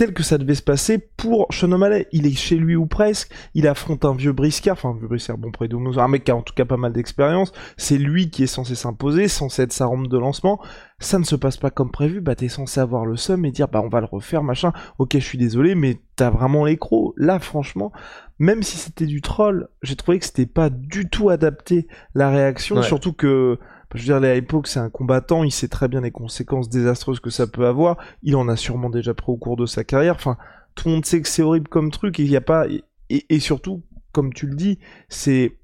tel 0.00 0.14
que 0.14 0.22
ça 0.22 0.38
devait 0.38 0.54
se 0.54 0.62
passer 0.62 0.96
pour 0.98 1.46
Sean 1.50 1.72
O'Malley. 1.72 2.08
Il 2.10 2.26
est 2.26 2.34
chez 2.34 2.56
lui 2.56 2.74
ou 2.74 2.86
presque, 2.86 3.30
il 3.52 3.68
affronte 3.68 4.06
un 4.06 4.14
vieux 4.14 4.32
briscard, 4.32 4.72
enfin 4.72 4.88
un 4.88 4.98
vieux 4.98 5.08
briscard, 5.08 5.36
bon 5.36 5.50
près 5.50 5.68
un 5.70 6.08
mec 6.08 6.24
qui 6.24 6.30
a 6.30 6.36
en 6.36 6.40
tout 6.40 6.54
cas 6.54 6.64
pas 6.64 6.78
mal 6.78 6.94
d'expérience, 6.94 7.52
c'est 7.76 7.98
lui 7.98 8.30
qui 8.30 8.44
est 8.44 8.46
censé 8.46 8.74
s'imposer, 8.74 9.28
censé 9.28 9.60
être 9.60 9.74
sa 9.74 9.84
rampe 9.84 10.08
de 10.08 10.16
lancement, 10.16 10.58
ça 11.00 11.18
ne 11.18 11.24
se 11.24 11.36
passe 11.36 11.58
pas 11.58 11.68
comme 11.68 11.90
prévu, 11.90 12.22
bah 12.22 12.34
t'es 12.34 12.48
censé 12.48 12.80
avoir 12.80 13.04
le 13.04 13.16
seum 13.16 13.44
et 13.44 13.50
dire 13.50 13.68
bah 13.68 13.82
on 13.84 13.90
va 13.90 14.00
le 14.00 14.06
refaire, 14.06 14.42
machin, 14.42 14.72
ok 14.96 15.10
je 15.12 15.18
suis 15.18 15.36
désolé, 15.36 15.74
mais 15.74 16.00
t'as 16.16 16.30
vraiment 16.30 16.64
l'écro. 16.64 17.12
Là 17.18 17.38
franchement, 17.38 17.92
même 18.38 18.62
si 18.62 18.78
c'était 18.78 19.04
du 19.04 19.20
troll, 19.20 19.68
j'ai 19.82 19.96
trouvé 19.96 20.18
que 20.18 20.24
c'était 20.24 20.46
pas 20.46 20.70
du 20.70 21.10
tout 21.10 21.28
adapté 21.28 21.88
la 22.14 22.30
réaction, 22.30 22.80
surtout 22.80 23.12
que 23.12 23.58
je 23.94 24.00
veux 24.12 24.20
dire, 24.20 24.20
les 24.20 24.42
que 24.42 24.68
c'est 24.68 24.78
un 24.78 24.90
combattant, 24.90 25.42
il 25.42 25.50
sait 25.50 25.68
très 25.68 25.88
bien 25.88 26.00
les 26.00 26.12
conséquences 26.12 26.68
désastreuses 26.68 27.20
que 27.20 27.30
ça 27.30 27.46
peut 27.46 27.66
avoir. 27.66 27.96
Il 28.22 28.36
en 28.36 28.48
a 28.48 28.56
sûrement 28.56 28.90
déjà 28.90 29.14
pris 29.14 29.32
au 29.32 29.36
cours 29.36 29.56
de 29.56 29.66
sa 29.66 29.82
carrière. 29.82 30.14
Enfin, 30.14 30.36
tout 30.74 30.88
le 30.88 30.94
monde 30.94 31.04
sait 31.04 31.20
que 31.20 31.28
c'est 31.28 31.42
horrible 31.42 31.68
comme 31.68 31.90
truc 31.90 32.20
et 32.20 32.22
il 32.22 32.30
n'y 32.30 32.36
a 32.36 32.40
pas. 32.40 32.66
Et, 33.08 33.40
surtout, 33.40 33.82
comme 34.12 34.32
tu 34.32 34.46
le 34.46 34.54
dis, 34.54 34.78
c'est. 35.08 35.56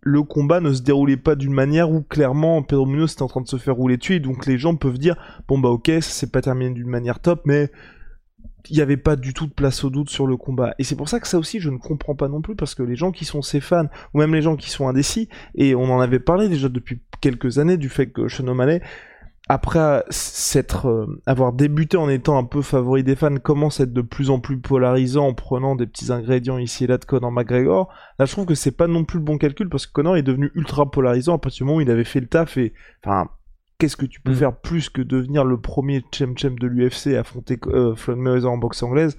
Le 0.00 0.22
combat 0.22 0.60
ne 0.60 0.72
se 0.72 0.80
déroulait 0.80 1.16
pas 1.16 1.34
d'une 1.34 1.52
manière 1.52 1.90
où 1.90 2.02
clairement 2.02 2.62
Pedro 2.62 2.86
Munoz 2.86 3.12
était 3.12 3.22
en 3.22 3.26
train 3.26 3.40
de 3.40 3.48
se 3.48 3.56
faire 3.56 3.74
rouler 3.74 3.96
dessus 3.96 4.14
et 4.14 4.20
donc 4.20 4.46
les 4.46 4.56
gens 4.56 4.76
peuvent 4.76 4.96
dire 4.96 5.16
bon 5.48 5.58
bah 5.58 5.70
ok 5.70 5.86
ça 5.86 6.00
s'est 6.00 6.30
pas 6.30 6.40
terminé 6.40 6.72
d'une 6.72 6.88
manière 6.88 7.18
top 7.18 7.42
mais 7.44 7.70
il 8.70 8.76
n'y 8.76 8.82
avait 8.82 8.96
pas 8.96 9.16
du 9.16 9.34
tout 9.34 9.46
de 9.46 9.52
place 9.52 9.84
au 9.84 9.90
doute 9.90 10.10
sur 10.10 10.26
le 10.26 10.36
combat. 10.36 10.74
Et 10.78 10.84
c'est 10.84 10.96
pour 10.96 11.08
ça 11.08 11.20
que 11.20 11.28
ça 11.28 11.38
aussi, 11.38 11.60
je 11.60 11.70
ne 11.70 11.78
comprends 11.78 12.14
pas 12.14 12.28
non 12.28 12.40
plus, 12.40 12.56
parce 12.56 12.74
que 12.74 12.82
les 12.82 12.96
gens 12.96 13.12
qui 13.12 13.24
sont 13.24 13.42
ses 13.42 13.60
fans, 13.60 13.88
ou 14.14 14.18
même 14.18 14.34
les 14.34 14.42
gens 14.42 14.56
qui 14.56 14.70
sont 14.70 14.88
indécis, 14.88 15.28
et 15.54 15.74
on 15.74 15.84
en 15.92 16.00
avait 16.00 16.20
parlé 16.20 16.48
déjà 16.48 16.68
depuis 16.68 17.00
quelques 17.20 17.58
années 17.58 17.76
du 17.76 17.88
fait 17.88 18.08
que 18.10 18.28
Sean 18.28 18.46
O'Malley, 18.48 18.80
après 19.48 20.04
s'être, 20.10 20.88
euh, 20.88 21.20
avoir 21.24 21.54
débuté 21.54 21.96
en 21.96 22.08
étant 22.10 22.36
un 22.36 22.44
peu 22.44 22.60
favori 22.60 23.02
des 23.02 23.16
fans, 23.16 23.34
commence 23.36 23.80
à 23.80 23.84
être 23.84 23.94
de 23.94 24.02
plus 24.02 24.28
en 24.28 24.40
plus 24.40 24.58
polarisant 24.58 25.26
en 25.26 25.34
prenant 25.34 25.74
des 25.74 25.86
petits 25.86 26.12
ingrédients 26.12 26.58
ici 26.58 26.84
et 26.84 26.86
là 26.86 26.98
de 26.98 27.04
Conor 27.06 27.32
McGregor. 27.32 27.88
Là, 28.18 28.26
je 28.26 28.32
trouve 28.32 28.44
que 28.44 28.54
c'est 28.54 28.76
pas 28.76 28.86
non 28.86 29.04
plus 29.04 29.18
le 29.18 29.24
bon 29.24 29.38
calcul 29.38 29.70
parce 29.70 29.86
que 29.86 29.92
Conor 29.92 30.18
est 30.18 30.22
devenu 30.22 30.50
ultra 30.54 30.90
polarisant 30.90 31.36
à 31.36 31.38
partir 31.38 31.64
du 31.64 31.64
moment 31.64 31.78
où 31.78 31.80
il 31.80 31.90
avait 31.90 32.04
fait 32.04 32.20
le 32.20 32.26
taf 32.26 32.58
et, 32.58 32.74
enfin, 33.02 33.30
qu'est-ce 33.78 33.96
que 33.96 34.06
tu 34.06 34.20
peux 34.20 34.32
mm. 34.32 34.36
faire 34.36 34.56
plus 34.56 34.90
que 34.90 35.02
devenir 35.02 35.44
le 35.44 35.60
premier 35.60 36.04
chem-chem 36.12 36.58
de 36.58 36.66
l'UFC 36.66 37.14
à 37.14 37.20
affronter 37.20 37.58
euh, 37.68 37.94
Floyd 37.94 38.18
Mayweather 38.18 38.50
en 38.50 38.58
boxe 38.58 38.82
anglaise? 38.82 39.16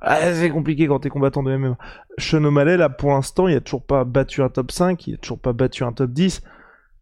Ah, 0.00 0.32
c'est 0.32 0.50
compliqué 0.50 0.86
quand 0.86 1.00
t'es 1.00 1.08
combattant 1.08 1.42
de 1.42 1.56
MMA. 1.56 1.76
Sean 2.18 2.44
O'Malley, 2.44 2.76
là, 2.76 2.88
pour 2.88 3.10
l'instant, 3.10 3.48
il 3.48 3.56
a 3.56 3.60
toujours 3.60 3.84
pas 3.84 4.04
battu 4.04 4.42
un 4.42 4.48
top 4.48 4.70
5, 4.70 5.08
il 5.08 5.14
a 5.14 5.16
toujours 5.16 5.40
pas 5.40 5.52
battu 5.52 5.82
un 5.82 5.92
top 5.92 6.12
10. 6.12 6.42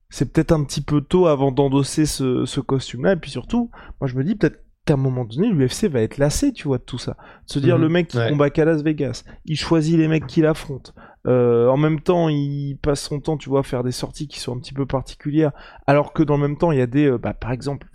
C'est 0.09 0.33
peut-être 0.33 0.53
un 0.53 0.65
petit 0.65 0.81
peu 0.81 1.03
tôt 1.03 1.26
avant 1.26 1.53
d'endosser 1.53 2.07
ce, 2.07 2.47
ce 2.47 2.61
costume-là. 2.61 3.12
Et 3.12 3.17
puis 3.17 3.31
surtout, 3.31 3.71
moi, 4.00 4.09
je 4.09 4.15
me 4.15 4.25
dis 4.25 4.35
peut-être 4.35 4.62
qu'à 4.87 4.95
un 4.95 4.99
moment 4.99 5.25
donné, 5.25 5.49
l'UFC 5.49 5.85
va 5.90 6.00
être 6.00 6.16
lassé, 6.16 6.52
tu 6.52 6.69
vois, 6.69 6.78
de 6.78 6.85
tout 6.85 6.99
ça. 6.99 7.16
se 7.45 7.59
dire, 7.59 7.76
mhm. 7.76 7.83
le 7.83 7.88
mec 7.90 8.09
qui 8.09 8.19
combat 8.28 8.49
qu'à 8.49 8.64
Las 8.64 8.83
Vegas, 8.83 9.25
il 9.45 9.57
choisit 9.59 9.99
les 9.99 10.09
mecs 10.09 10.26
qu'il 10.26 10.47
affronte. 10.47 10.95
Euh, 11.26 11.69
en 11.69 11.76
même 11.76 12.00
temps, 12.00 12.28
il 12.28 12.78
passe 12.81 13.02
son 13.02 13.21
temps, 13.21 13.37
tu 13.37 13.50
vois, 13.50 13.61
à 13.61 13.62
faire 13.64 13.83
des 13.83 13.93
sorties 13.93 14.28
qui 14.28 14.40
sont 14.40 14.57
un 14.57 14.61
petit 14.61 14.73
peu 14.73 14.87
particulières. 14.87 15.52
Alors 15.87 16.12
que 16.12 16.23
dans 16.23 16.37
le 16.37 16.49
même 16.49 16.57
temps, 16.57 16.73
il 16.73 16.78
y 16.78 16.83
a 16.83 16.87
des, 16.87 17.07
euh, 17.07 17.19
bah, 17.19 17.35
par 17.35 17.50
exemple, 17.50 17.88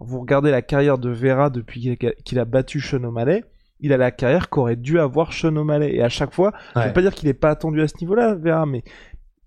vous 0.00 0.20
regardez 0.20 0.50
la 0.50 0.62
carrière 0.62 0.98
de 0.98 1.10
Vera 1.10 1.50
depuis 1.50 1.96
qu'il 2.24 2.38
a 2.38 2.44
battu 2.44 2.80
Sean 2.80 3.04
O'Malley, 3.04 3.44
il 3.78 3.92
a 3.92 3.96
la 3.96 4.10
carrière 4.10 4.48
qu'aurait 4.48 4.76
dû 4.76 4.98
avoir 4.98 5.32
Sean 5.32 5.56
O'Malley. 5.56 5.94
Et 5.94 6.02
à 6.02 6.08
chaque 6.08 6.32
fois, 6.32 6.52
je 6.74 6.80
ne 6.80 6.86
veux 6.86 6.92
pas 6.92 7.02
dire 7.02 7.14
qu'il 7.14 7.28
n'est 7.28 7.34
pas 7.34 7.50
attendu 7.50 7.80
à 7.80 7.88
ce 7.88 7.94
niveau-là, 8.00 8.34
Vera, 8.34 8.66
mais 8.66 8.82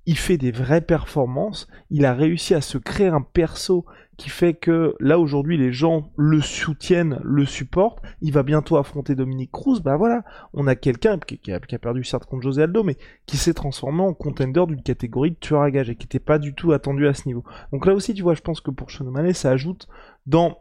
il 0.06 0.18
fait 0.18 0.38
des 0.38 0.52
vraies 0.52 0.82
performances. 0.82 1.68
Il 1.90 2.06
a 2.06 2.14
réussi 2.14 2.54
à 2.54 2.62
se 2.62 2.78
créer 2.78 3.08
un 3.08 3.22
perso 3.22 3.86
qui 4.18 4.30
fait 4.30 4.54
que 4.54 4.96
là 5.00 5.20
aujourd'hui 5.20 5.58
les 5.58 5.74
gens 5.74 6.12
le 6.18 6.42
soutiennent, 6.42 7.20
le 7.24 7.46
supportent. 7.46 8.02
Il 8.22 8.32
va 8.32 8.44
bientôt 8.44 8.78
affronter 8.78 9.16
Dominique 9.16 9.52
Cruz. 9.52 9.82
Bah 9.82 9.98
voilà, 9.98 10.24
on 10.54 10.68
a 10.68 10.76
quelqu'un 10.76 11.18
qui, 11.20 11.52
a, 11.52 11.60
perdu 11.60 12.04
certes 12.04 12.26
contre 12.26 12.44
José 12.44 12.64
Aldo, 12.64 12.84
mais 12.84 12.98
qui 13.26 13.38
s'est 13.38 13.54
transformé 13.54 14.02
en 14.02 14.14
contender 14.14 14.64
d'une 14.68 14.82
catégorie 14.82 15.32
de 15.32 15.36
tueur 15.36 15.62
à 15.62 15.72
gage 15.72 15.90
et 15.90 15.96
qui 15.96 16.06
n'était 16.06 16.20
pas 16.20 16.40
du 16.40 16.54
tout 16.54 16.72
attendu 16.72 17.08
à 17.08 17.14
ce 17.14 17.28
niveau. 17.28 17.44
Donc 17.72 17.86
là 17.86 17.94
aussi, 17.94 18.14
tu 18.14 18.24
vois, 18.24 18.36
je 18.36 18.42
pense 18.42 18.62
que 18.62 18.72
pour 18.72 18.92
Sean 18.92 19.06
ça 19.34 19.52
ajoute 19.52 19.88
dans 20.26 20.58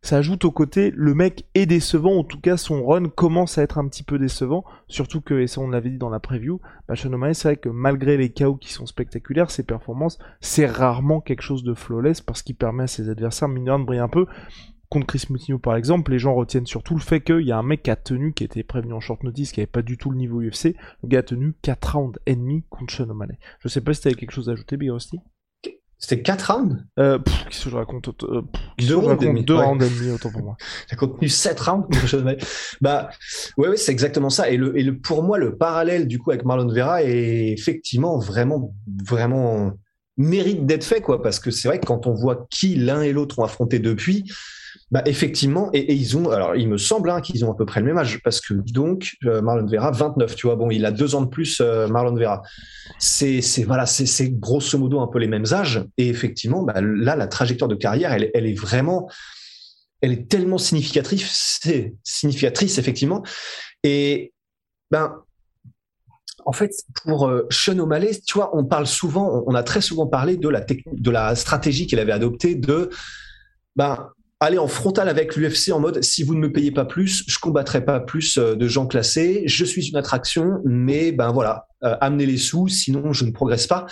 ça 0.00 0.18
ajoute 0.18 0.44
au 0.44 0.52
côté, 0.52 0.92
le 0.94 1.12
mec 1.12 1.46
est 1.54 1.66
décevant, 1.66 2.18
en 2.18 2.24
tout 2.24 2.40
cas 2.40 2.56
son 2.56 2.86
run 2.86 3.08
commence 3.08 3.58
à 3.58 3.62
être 3.62 3.78
un 3.78 3.88
petit 3.88 4.04
peu 4.04 4.18
décevant, 4.18 4.64
surtout 4.86 5.20
que, 5.20 5.34
et 5.34 5.46
ça 5.46 5.60
on 5.60 5.68
l'avait 5.68 5.90
dit 5.90 5.98
dans 5.98 6.08
la 6.08 6.20
preview, 6.20 6.60
bah 6.86 6.94
c'est 6.96 7.08
vrai 7.42 7.56
que 7.56 7.68
malgré 7.68 8.16
les 8.16 8.30
chaos 8.30 8.56
qui 8.56 8.72
sont 8.72 8.86
spectaculaires, 8.86 9.50
ses 9.50 9.64
performances, 9.64 10.18
c'est 10.40 10.66
rarement 10.66 11.20
quelque 11.20 11.42
chose 11.42 11.64
de 11.64 11.74
flawless 11.74 12.20
parce 12.20 12.42
qu'il 12.42 12.54
permet 12.54 12.84
à 12.84 12.86
ses 12.86 13.10
adversaires 13.10 13.48
mineurs 13.48 13.78
de 13.78 13.84
briller 13.84 14.00
un 14.00 14.08
peu. 14.08 14.26
Contre 14.88 15.06
Chris 15.06 15.26
Moutinho 15.28 15.58
par 15.58 15.76
exemple, 15.76 16.12
les 16.12 16.18
gens 16.18 16.34
retiennent 16.34 16.64
surtout 16.64 16.94
le 16.94 17.00
fait 17.00 17.20
qu'il 17.20 17.42
y 17.42 17.52
a 17.52 17.58
un 17.58 17.62
mec 17.62 17.82
qui 17.82 17.90
a 17.90 17.96
tenu, 17.96 18.32
qui 18.32 18.44
était 18.44 18.62
prévenu 18.62 18.94
en 18.94 19.00
short 19.00 19.22
notice, 19.22 19.52
qui 19.52 19.60
avait 19.60 19.66
pas 19.66 19.82
du 19.82 19.98
tout 19.98 20.10
le 20.10 20.16
niveau 20.16 20.40
UFC, 20.40 20.76
le 21.02 21.08
gars 21.08 21.18
a 21.18 21.22
tenu 21.22 21.54
4 21.60 21.96
rounds 21.96 22.18
et 22.24 22.36
demi 22.36 22.64
contre 22.70 23.02
O'Malley. 23.02 23.38
Je 23.58 23.68
sais 23.68 23.82
pas 23.82 23.92
si 23.92 24.00
t'avais 24.00 24.14
quelque 24.14 24.30
chose 24.30 24.48
à 24.48 24.52
ajouter, 24.52 24.78
Big 24.78 24.90
Rusty? 24.90 25.20
C'était 25.98 26.22
4 26.22 26.52
rounds? 26.52 26.84
Euh, 26.98 27.18
Qu'est-ce 27.48 27.64
que 27.64 27.70
je 27.70 27.76
raconte 27.76 28.08
euh, 28.24 28.42
Deux 28.78 28.96
rounds 28.96 29.22
et 29.22 29.26
demi. 29.26 29.44
Deux 29.44 29.56
rounds 29.56 29.84
et 29.84 29.90
demi, 29.90 30.10
autant 30.12 30.30
pour 30.30 30.42
moi. 30.42 30.56
J'ai 30.90 30.96
contenu 30.96 31.28
7 31.28 31.58
rounds 31.60 31.88
Bah, 32.80 33.10
ouais, 33.56 33.68
ouais, 33.68 33.76
c'est 33.76 33.92
exactement 33.92 34.30
ça. 34.30 34.48
Et, 34.48 34.56
le, 34.56 34.78
et 34.78 34.82
le, 34.82 34.98
pour 34.98 35.24
moi, 35.24 35.38
le 35.38 35.56
parallèle, 35.56 36.06
du 36.06 36.18
coup, 36.18 36.30
avec 36.30 36.44
Marlon 36.44 36.68
Vera 36.68 37.02
est 37.02 37.52
effectivement 37.52 38.18
vraiment, 38.18 38.72
vraiment 39.04 39.72
mérite 40.18 40.66
d'être 40.66 40.84
fait, 40.84 41.00
quoi. 41.00 41.22
Parce 41.22 41.40
que 41.40 41.50
c'est 41.50 41.68
vrai 41.68 41.78
que 41.78 41.86
quand 41.86 42.06
on 42.06 42.12
voit 42.12 42.46
qui 42.50 42.74
l'un 42.74 43.00
et 43.00 43.12
l'autre 43.12 43.38
ont 43.38 43.44
affronté 43.44 43.78
depuis, 43.78 44.30
bah 44.90 45.02
effectivement, 45.04 45.70
et, 45.72 45.92
ils 45.92 46.16
ont, 46.16 46.30
alors 46.30 46.56
il 46.56 46.68
me 46.68 46.78
semble 46.78 47.10
hein, 47.10 47.20
qu'ils 47.20 47.44
ont 47.44 47.52
à 47.52 47.54
peu 47.54 47.66
près 47.66 47.80
le 47.80 47.86
même 47.86 47.98
âge, 47.98 48.20
parce 48.22 48.40
que 48.40 48.54
donc 48.54 49.16
euh, 49.24 49.42
Marlon 49.42 49.66
Vera 49.66 49.90
29, 49.90 50.34
tu 50.34 50.46
vois, 50.46 50.56
bon, 50.56 50.70
il 50.70 50.84
a 50.86 50.90
deux 50.90 51.14
ans 51.14 51.22
de 51.22 51.28
plus 51.28 51.60
euh, 51.60 51.88
Marlon 51.88 52.14
Vera. 52.14 52.42
C'est, 52.98 53.42
c'est 53.42 53.64
voilà, 53.64 53.86
c'est, 53.86 54.06
c'est 54.06 54.30
grosso 54.30 54.78
modo 54.78 55.00
un 55.00 55.06
peu 55.06 55.18
les 55.18 55.26
mêmes 55.26 55.44
âges, 55.52 55.84
et 55.98 56.08
effectivement, 56.08 56.62
bah, 56.62 56.80
là 56.80 57.16
la 57.16 57.26
trajectoire 57.26 57.68
de 57.68 57.74
carrière, 57.74 58.12
elle, 58.12 58.30
elle 58.32 58.46
est 58.46 58.58
vraiment, 58.58 59.10
elle 60.00 60.12
est 60.12 60.28
tellement 60.28 60.58
significatrice, 60.58 61.58
c'est 61.62 61.94
significatrice 62.02 62.78
effectivement, 62.78 63.22
et 63.82 64.32
ben 64.90 65.22
en 66.44 66.52
fait, 66.52 66.72
pour 67.04 67.28
euh, 67.28 67.46
Sean 67.50 67.78
O'Malley, 67.78 68.20
tu 68.26 68.34
vois, 68.34 68.56
on 68.56 68.64
parle 68.64 68.86
souvent, 68.86 69.42
on 69.46 69.54
a 69.54 69.62
très 69.62 69.80
souvent 69.80 70.06
parlé 70.06 70.36
de 70.36 70.48
la, 70.48 70.60
de 70.60 71.10
la 71.10 71.34
stratégie 71.34 71.86
qu'il 71.86 71.98
avait 71.98 72.12
adoptée 72.12 72.54
de, 72.54 72.90
ben, 73.76 74.10
aller 74.40 74.58
en 74.58 74.68
frontal 74.68 75.08
avec 75.08 75.36
l'UFC 75.36 75.72
en 75.72 75.80
mode 75.80 76.02
si 76.02 76.22
vous 76.22 76.34
ne 76.34 76.40
me 76.40 76.52
payez 76.52 76.70
pas 76.70 76.84
plus, 76.84 77.24
je 77.26 77.38
combattrai 77.38 77.84
pas 77.84 78.00
plus 78.00 78.38
euh, 78.38 78.54
de 78.54 78.68
gens 78.68 78.86
classés. 78.86 79.42
Je 79.46 79.64
suis 79.64 79.88
une 79.88 79.96
attraction, 79.96 80.60
mais 80.64 81.12
ben 81.12 81.32
voilà, 81.32 81.66
euh, 81.84 81.96
amenez 82.00 82.26
les 82.26 82.38
sous, 82.38 82.68
sinon 82.68 83.12
je 83.12 83.24
ne 83.24 83.32
progresse 83.32 83.66
pas. 83.66 83.86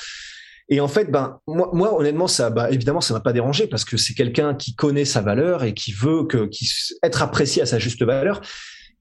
Et 0.68 0.80
en 0.80 0.88
fait, 0.88 1.10
ben 1.10 1.38
moi, 1.46 1.70
moi 1.72 1.98
honnêtement, 1.98 2.26
ça, 2.26 2.50
bah, 2.50 2.70
évidemment, 2.70 3.00
ça 3.00 3.14
m'a 3.14 3.20
pas 3.20 3.32
dérangé 3.32 3.66
parce 3.66 3.84
que 3.84 3.96
c'est 3.96 4.14
quelqu'un 4.14 4.54
qui 4.54 4.74
connaît 4.74 5.04
sa 5.04 5.20
valeur 5.20 5.64
et 5.64 5.74
qui 5.74 5.92
veut 5.92 6.24
que, 6.24 6.46
qui 6.46 6.68
être 7.02 7.22
apprécié 7.22 7.62
à 7.62 7.66
sa 7.66 7.78
juste 7.78 8.02
valeur. 8.02 8.40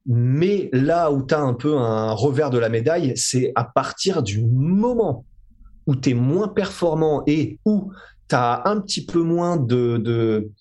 Mais 0.05 0.69
là 0.71 1.11
où 1.11 1.25
tu 1.25 1.33
as 1.33 1.41
un 1.41 1.53
peu 1.53 1.77
un 1.77 2.11
revers 2.11 2.49
de 2.49 2.59
la 2.59 2.69
médaille, 2.69 3.13
c'est 3.15 3.51
à 3.55 3.63
partir 3.63 4.21
du 4.21 4.43
moment 4.45 5.25
où 5.87 5.95
tu 5.95 6.11
es 6.11 6.13
moins 6.13 6.47
performant 6.47 7.23
et 7.25 7.59
où 7.65 7.91
tu 8.29 8.35
as 8.35 8.63
un 8.65 8.79
petit 8.81 9.05
peu 9.05 9.21
moins 9.21 9.57
de, 9.57 9.97
de 9.97 10.51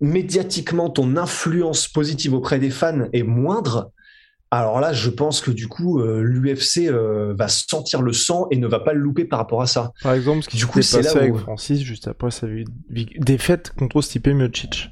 médiatiquement 0.00 0.90
ton 0.90 1.16
influence 1.16 1.88
positive 1.88 2.34
auprès 2.34 2.58
des 2.58 2.70
fans 2.70 3.08
est 3.12 3.22
moindre, 3.22 3.92
alors 4.52 4.80
là, 4.80 4.92
je 4.92 5.10
pense 5.10 5.40
que 5.40 5.50
du 5.50 5.66
coup, 5.66 6.00
euh, 6.00 6.22
l'UFC 6.22 6.86
euh, 6.86 7.34
va 7.36 7.48
sentir 7.48 8.00
le 8.00 8.12
sang 8.12 8.46
et 8.50 8.56
ne 8.56 8.66
va 8.68 8.78
pas 8.78 8.92
le 8.92 9.00
louper 9.00 9.24
par 9.24 9.40
rapport 9.40 9.60
à 9.60 9.66
ça. 9.66 9.92
Par 10.02 10.14
exemple, 10.14 10.44
ce 10.44 10.48
qui 10.48 10.58
s'est 10.82 11.02
passé 11.02 11.18
avec 11.18 11.34
Francis 11.36 11.80
juste 11.80 12.06
après 12.06 12.30
sa 12.30 12.46
défaite 12.86 13.72
contre 13.76 14.00
Stipe 14.02 14.28
Miocic. 14.28 14.90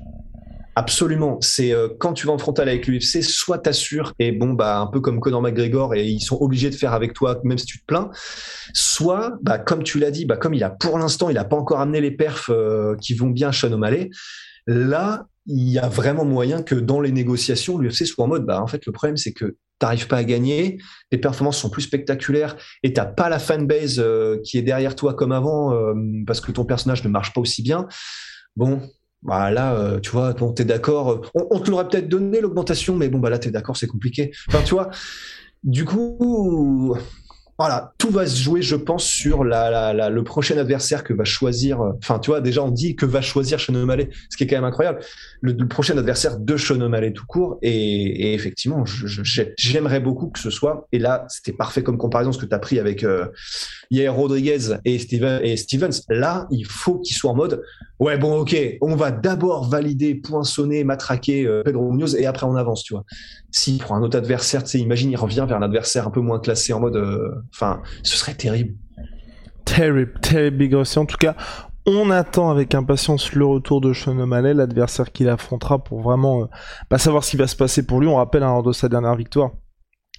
Absolument. 0.76 1.38
C'est 1.40 1.72
euh, 1.72 1.88
quand 1.98 2.12
tu 2.14 2.26
vas 2.26 2.32
en 2.32 2.38
frontal 2.38 2.68
avec 2.68 2.86
l'UFC, 2.86 3.22
soit 3.22 3.58
t'assures 3.58 4.12
et 4.18 4.32
bon 4.32 4.54
bah 4.54 4.78
un 4.78 4.86
peu 4.86 5.00
comme 5.00 5.20
Conor 5.20 5.42
McGregor 5.42 5.94
et 5.94 6.04
ils 6.06 6.20
sont 6.20 6.38
obligés 6.40 6.70
de 6.70 6.74
faire 6.74 6.92
avec 6.92 7.12
toi 7.12 7.40
même 7.44 7.58
si 7.58 7.66
tu 7.66 7.78
te 7.78 7.84
plains. 7.84 8.10
Soit 8.72 9.34
bah 9.42 9.58
comme 9.58 9.82
tu 9.82 9.98
l'as 9.98 10.10
dit, 10.10 10.24
bah 10.24 10.36
comme 10.36 10.54
il 10.54 10.64
a 10.64 10.70
pour 10.70 10.98
l'instant 10.98 11.28
il 11.30 11.38
a 11.38 11.44
pas 11.44 11.56
encore 11.56 11.80
amené 11.80 12.00
les 12.00 12.10
perfs 12.10 12.50
qui 13.00 13.14
vont 13.14 13.28
bien 13.28 13.52
Sean 13.52 13.72
O'Malley, 13.72 14.10
Là, 14.66 15.26
il 15.46 15.68
y 15.68 15.78
a 15.78 15.88
vraiment 15.88 16.24
moyen 16.24 16.62
que 16.62 16.74
dans 16.74 17.00
les 17.00 17.12
négociations, 17.12 17.78
l'UFC 17.78 18.06
soit 18.06 18.24
en 18.24 18.28
mode, 18.28 18.46
bah, 18.46 18.62
en 18.62 18.66
fait, 18.66 18.86
le 18.86 18.92
problème, 18.92 19.16
c'est 19.16 19.32
que 19.32 19.44
tu 19.44 19.56
n'arrives 19.82 20.06
pas 20.06 20.18
à 20.18 20.24
gagner, 20.24 20.78
tes 21.10 21.18
performances 21.18 21.58
sont 21.58 21.68
plus 21.68 21.82
spectaculaires 21.82 22.56
et 22.82 22.92
tu 22.92 23.00
n'as 23.00 23.06
pas 23.06 23.28
la 23.28 23.38
fanbase 23.38 23.98
euh, 23.98 24.38
qui 24.44 24.56
est 24.56 24.62
derrière 24.62 24.94
toi 24.94 25.14
comme 25.14 25.32
avant 25.32 25.74
euh, 25.74 25.94
parce 26.26 26.40
que 26.40 26.52
ton 26.52 26.64
personnage 26.64 27.04
ne 27.04 27.08
marche 27.08 27.32
pas 27.34 27.40
aussi 27.40 27.62
bien. 27.62 27.86
Bon, 28.56 28.80
bah 29.24 29.50
là, 29.50 29.74
euh, 29.74 30.00
tu 30.00 30.10
vois, 30.10 30.34
bon, 30.34 30.54
es 30.54 30.64
d'accord. 30.64 31.22
On, 31.34 31.58
te 31.58 31.70
l'aurait 31.70 31.88
peut-être 31.88 32.08
donné 32.08 32.40
l'augmentation, 32.40 32.94
mais 32.94 33.08
bon, 33.08 33.18
bah 33.18 33.30
là, 33.30 33.38
es 33.42 33.50
d'accord, 33.50 33.76
c'est 33.76 33.86
compliqué. 33.86 34.32
Enfin, 34.48 34.62
tu 34.62 34.74
vois, 34.74 34.90
du 35.62 35.86
coup, 35.86 36.94
voilà, 37.56 37.92
tout 37.98 38.10
va 38.10 38.26
se 38.26 38.42
jouer, 38.42 38.62
je 38.62 38.74
pense, 38.74 39.04
sur 39.04 39.44
la, 39.44 40.10
le 40.10 40.24
prochain 40.24 40.58
adversaire 40.58 41.04
que 41.04 41.12
va 41.14 41.24
choisir. 41.24 41.80
euh, 41.80 41.92
Enfin, 41.98 42.18
tu 42.18 42.30
vois, 42.30 42.40
déjà 42.40 42.62
on 42.64 42.70
dit 42.70 42.96
que 42.96 43.06
va 43.06 43.20
choisir 43.20 43.60
Sean 43.60 43.74
ce 43.74 44.36
qui 44.36 44.44
est 44.44 44.46
quand 44.46 44.56
même 44.56 44.64
incroyable. 44.64 45.00
Le, 45.40 45.56
prochain 45.68 45.96
adversaire 45.96 46.38
de 46.38 46.56
Sean 46.56 46.90
tout 47.14 47.26
court. 47.26 47.58
Et, 47.62 48.34
effectivement, 48.34 48.84
j'aimerais 49.56 50.00
beaucoup 50.00 50.28
que 50.28 50.40
ce 50.40 50.50
soit. 50.50 50.88
Et 50.90 50.98
là, 50.98 51.26
c'était 51.28 51.52
parfait 51.52 51.82
comme 51.82 51.96
comparaison 51.96 52.32
ce 52.32 52.38
que 52.38 52.46
tu 52.46 52.54
as 52.54 52.58
pris 52.58 52.80
avec 52.80 53.04
euh, 53.04 53.26
Yair 53.90 54.14
Rodriguez 54.14 54.76
et 54.84 54.98
Stevens. 54.98 56.00
Là, 56.08 56.48
il 56.50 56.66
faut 56.66 56.98
qu'il 56.98 57.14
soit 57.16 57.30
en 57.30 57.36
mode 57.36 57.62
ouais, 58.00 58.18
bon, 58.18 58.40
ok, 58.40 58.56
on 58.80 58.96
va 58.96 59.10
d'abord 59.10 59.68
valider, 59.68 60.14
poinçonner, 60.14 60.84
matraquer 60.84 61.46
euh, 61.46 61.62
Pedro 61.62 61.90
Munoz 61.92 62.16
et 62.16 62.26
après 62.26 62.46
on 62.46 62.56
avance, 62.56 62.82
tu 62.82 62.94
vois. 62.94 63.04
S'il 63.50 63.78
prend 63.78 63.96
un 63.96 64.02
autre 64.02 64.18
adversaire, 64.18 64.64
tu 64.64 64.70
sais, 64.70 64.78
imagine, 64.78 65.10
il 65.10 65.16
revient 65.16 65.46
vers 65.48 65.56
un 65.56 65.62
adversaire 65.62 66.06
un 66.06 66.10
peu 66.10 66.20
moins 66.20 66.40
classé 66.40 66.72
en 66.72 66.80
mode. 66.80 66.96
euh, 66.96 67.30
Enfin, 67.52 67.82
ce 68.02 68.16
serait 68.16 68.34
terrible. 68.34 68.74
Terrible, 69.64 70.12
terrible 70.20 70.56
Big. 70.56 70.74
En 70.74 70.84
tout 70.84 71.16
cas, 71.16 71.36
on 71.86 72.10
attend 72.10 72.50
avec 72.50 72.74
impatience 72.74 73.32
le 73.34 73.44
retour 73.44 73.80
de 73.80 73.92
Sean 73.92 74.14
l'adversaire 74.14 75.12
qu'il 75.12 75.28
affrontera 75.28 75.82
pour 75.82 76.00
vraiment 76.00 76.42
euh, 76.42 76.46
bah, 76.90 76.98
savoir 76.98 77.24
ce 77.24 77.32
qui 77.32 77.36
va 77.36 77.46
se 77.46 77.56
passer 77.56 77.86
pour 77.86 78.00
lui. 78.00 78.08
On 78.08 78.16
rappelle, 78.16 78.42
hein, 78.42 78.48
lors 78.48 78.62
de 78.62 78.72
sa 78.72 78.88
dernière 78.88 79.16
victoire, 79.16 79.50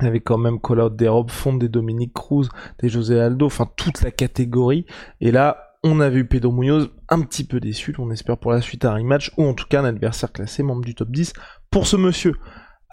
il 0.02 0.08
avait 0.08 0.20
quand 0.20 0.38
même 0.38 0.60
call 0.60 0.82
out 0.82 0.96
des 0.96 1.08
Rob 1.08 1.32
Font, 1.32 1.54
des 1.54 1.70
Dominique 1.70 2.14
Cruz, 2.14 2.50
des 2.80 2.90
José 2.90 3.20
Aldo, 3.20 3.46
enfin 3.46 3.68
toute 3.78 4.02
la 4.02 4.12
catégorie. 4.12 4.86
Et 5.22 5.32
là, 5.32 5.66
on 5.84 6.00
a 6.00 6.10
vu 6.10 6.28
Pedro 6.28 6.52
Munoz 6.52 6.90
un 7.10 7.22
petit 7.22 7.46
peu 7.46 7.60
déçu. 7.60 7.96
On 7.98 8.12
espère 8.12 8.38
pour 8.38 8.52
la 8.52 8.62
suite 8.62 8.86
un 8.86 8.96
rematch 8.96 9.32
ou 9.38 9.46
en 9.46 9.54
tout 9.54 9.66
cas 9.70 9.82
un 9.82 9.86
adversaire 9.86 10.32
classé 10.32 10.64
membre 10.64 10.84
du 10.84 10.96
top 10.96 11.10
10 11.12 11.34
pour 11.72 11.88
ce 11.88 11.96
monsieur. 11.96 12.36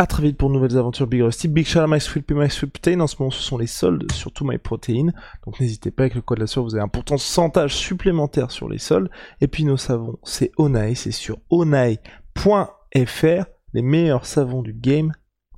À 0.02 0.06
très 0.08 0.24
vite 0.24 0.36
pour 0.36 0.48
de 0.48 0.54
nouvelles 0.54 0.76
aventures 0.76 1.06
Big 1.06 1.22
Rusty. 1.22 1.46
Big 1.46 1.64
shout 1.64 1.78
out 1.78 1.84
à 1.84 1.86
MySweet 1.86 2.26
Pea, 2.26 2.34
MySweet 2.34 2.72
Protein. 2.72 2.98
En 2.98 3.06
ce 3.06 3.14
moment, 3.20 3.30
ce 3.30 3.40
sont 3.40 3.56
les 3.56 3.68
soldes, 3.68 4.10
surtout 4.10 4.44
MyProtein. 4.44 5.12
Donc 5.46 5.60
n'hésitez 5.60 5.92
pas 5.92 6.02
avec 6.02 6.16
le 6.16 6.22
code 6.22 6.38
de 6.38 6.42
la 6.42 6.48
sueur, 6.48 6.64
vous 6.64 6.74
avez 6.74 6.82
un 6.82 6.88
pourcentage 6.88 7.76
supplémentaire 7.76 8.50
sur 8.50 8.68
les 8.68 8.78
soldes. 8.78 9.10
Et 9.40 9.46
puis 9.46 9.62
nos 9.62 9.76
savons, 9.76 10.18
c'est 10.24 10.50
Onai, 10.56 10.96
c'est 10.96 11.12
sur 11.12 11.38
onai.fr, 11.50 13.44
les 13.74 13.82
meilleurs 13.82 14.26
savons 14.26 14.62
du 14.62 14.72
game, 14.72 15.12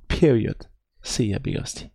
period. 0.07 0.69
See 1.01 1.29
ya, 1.29 1.39
Big 1.39 1.57
Rusty. 1.57 1.94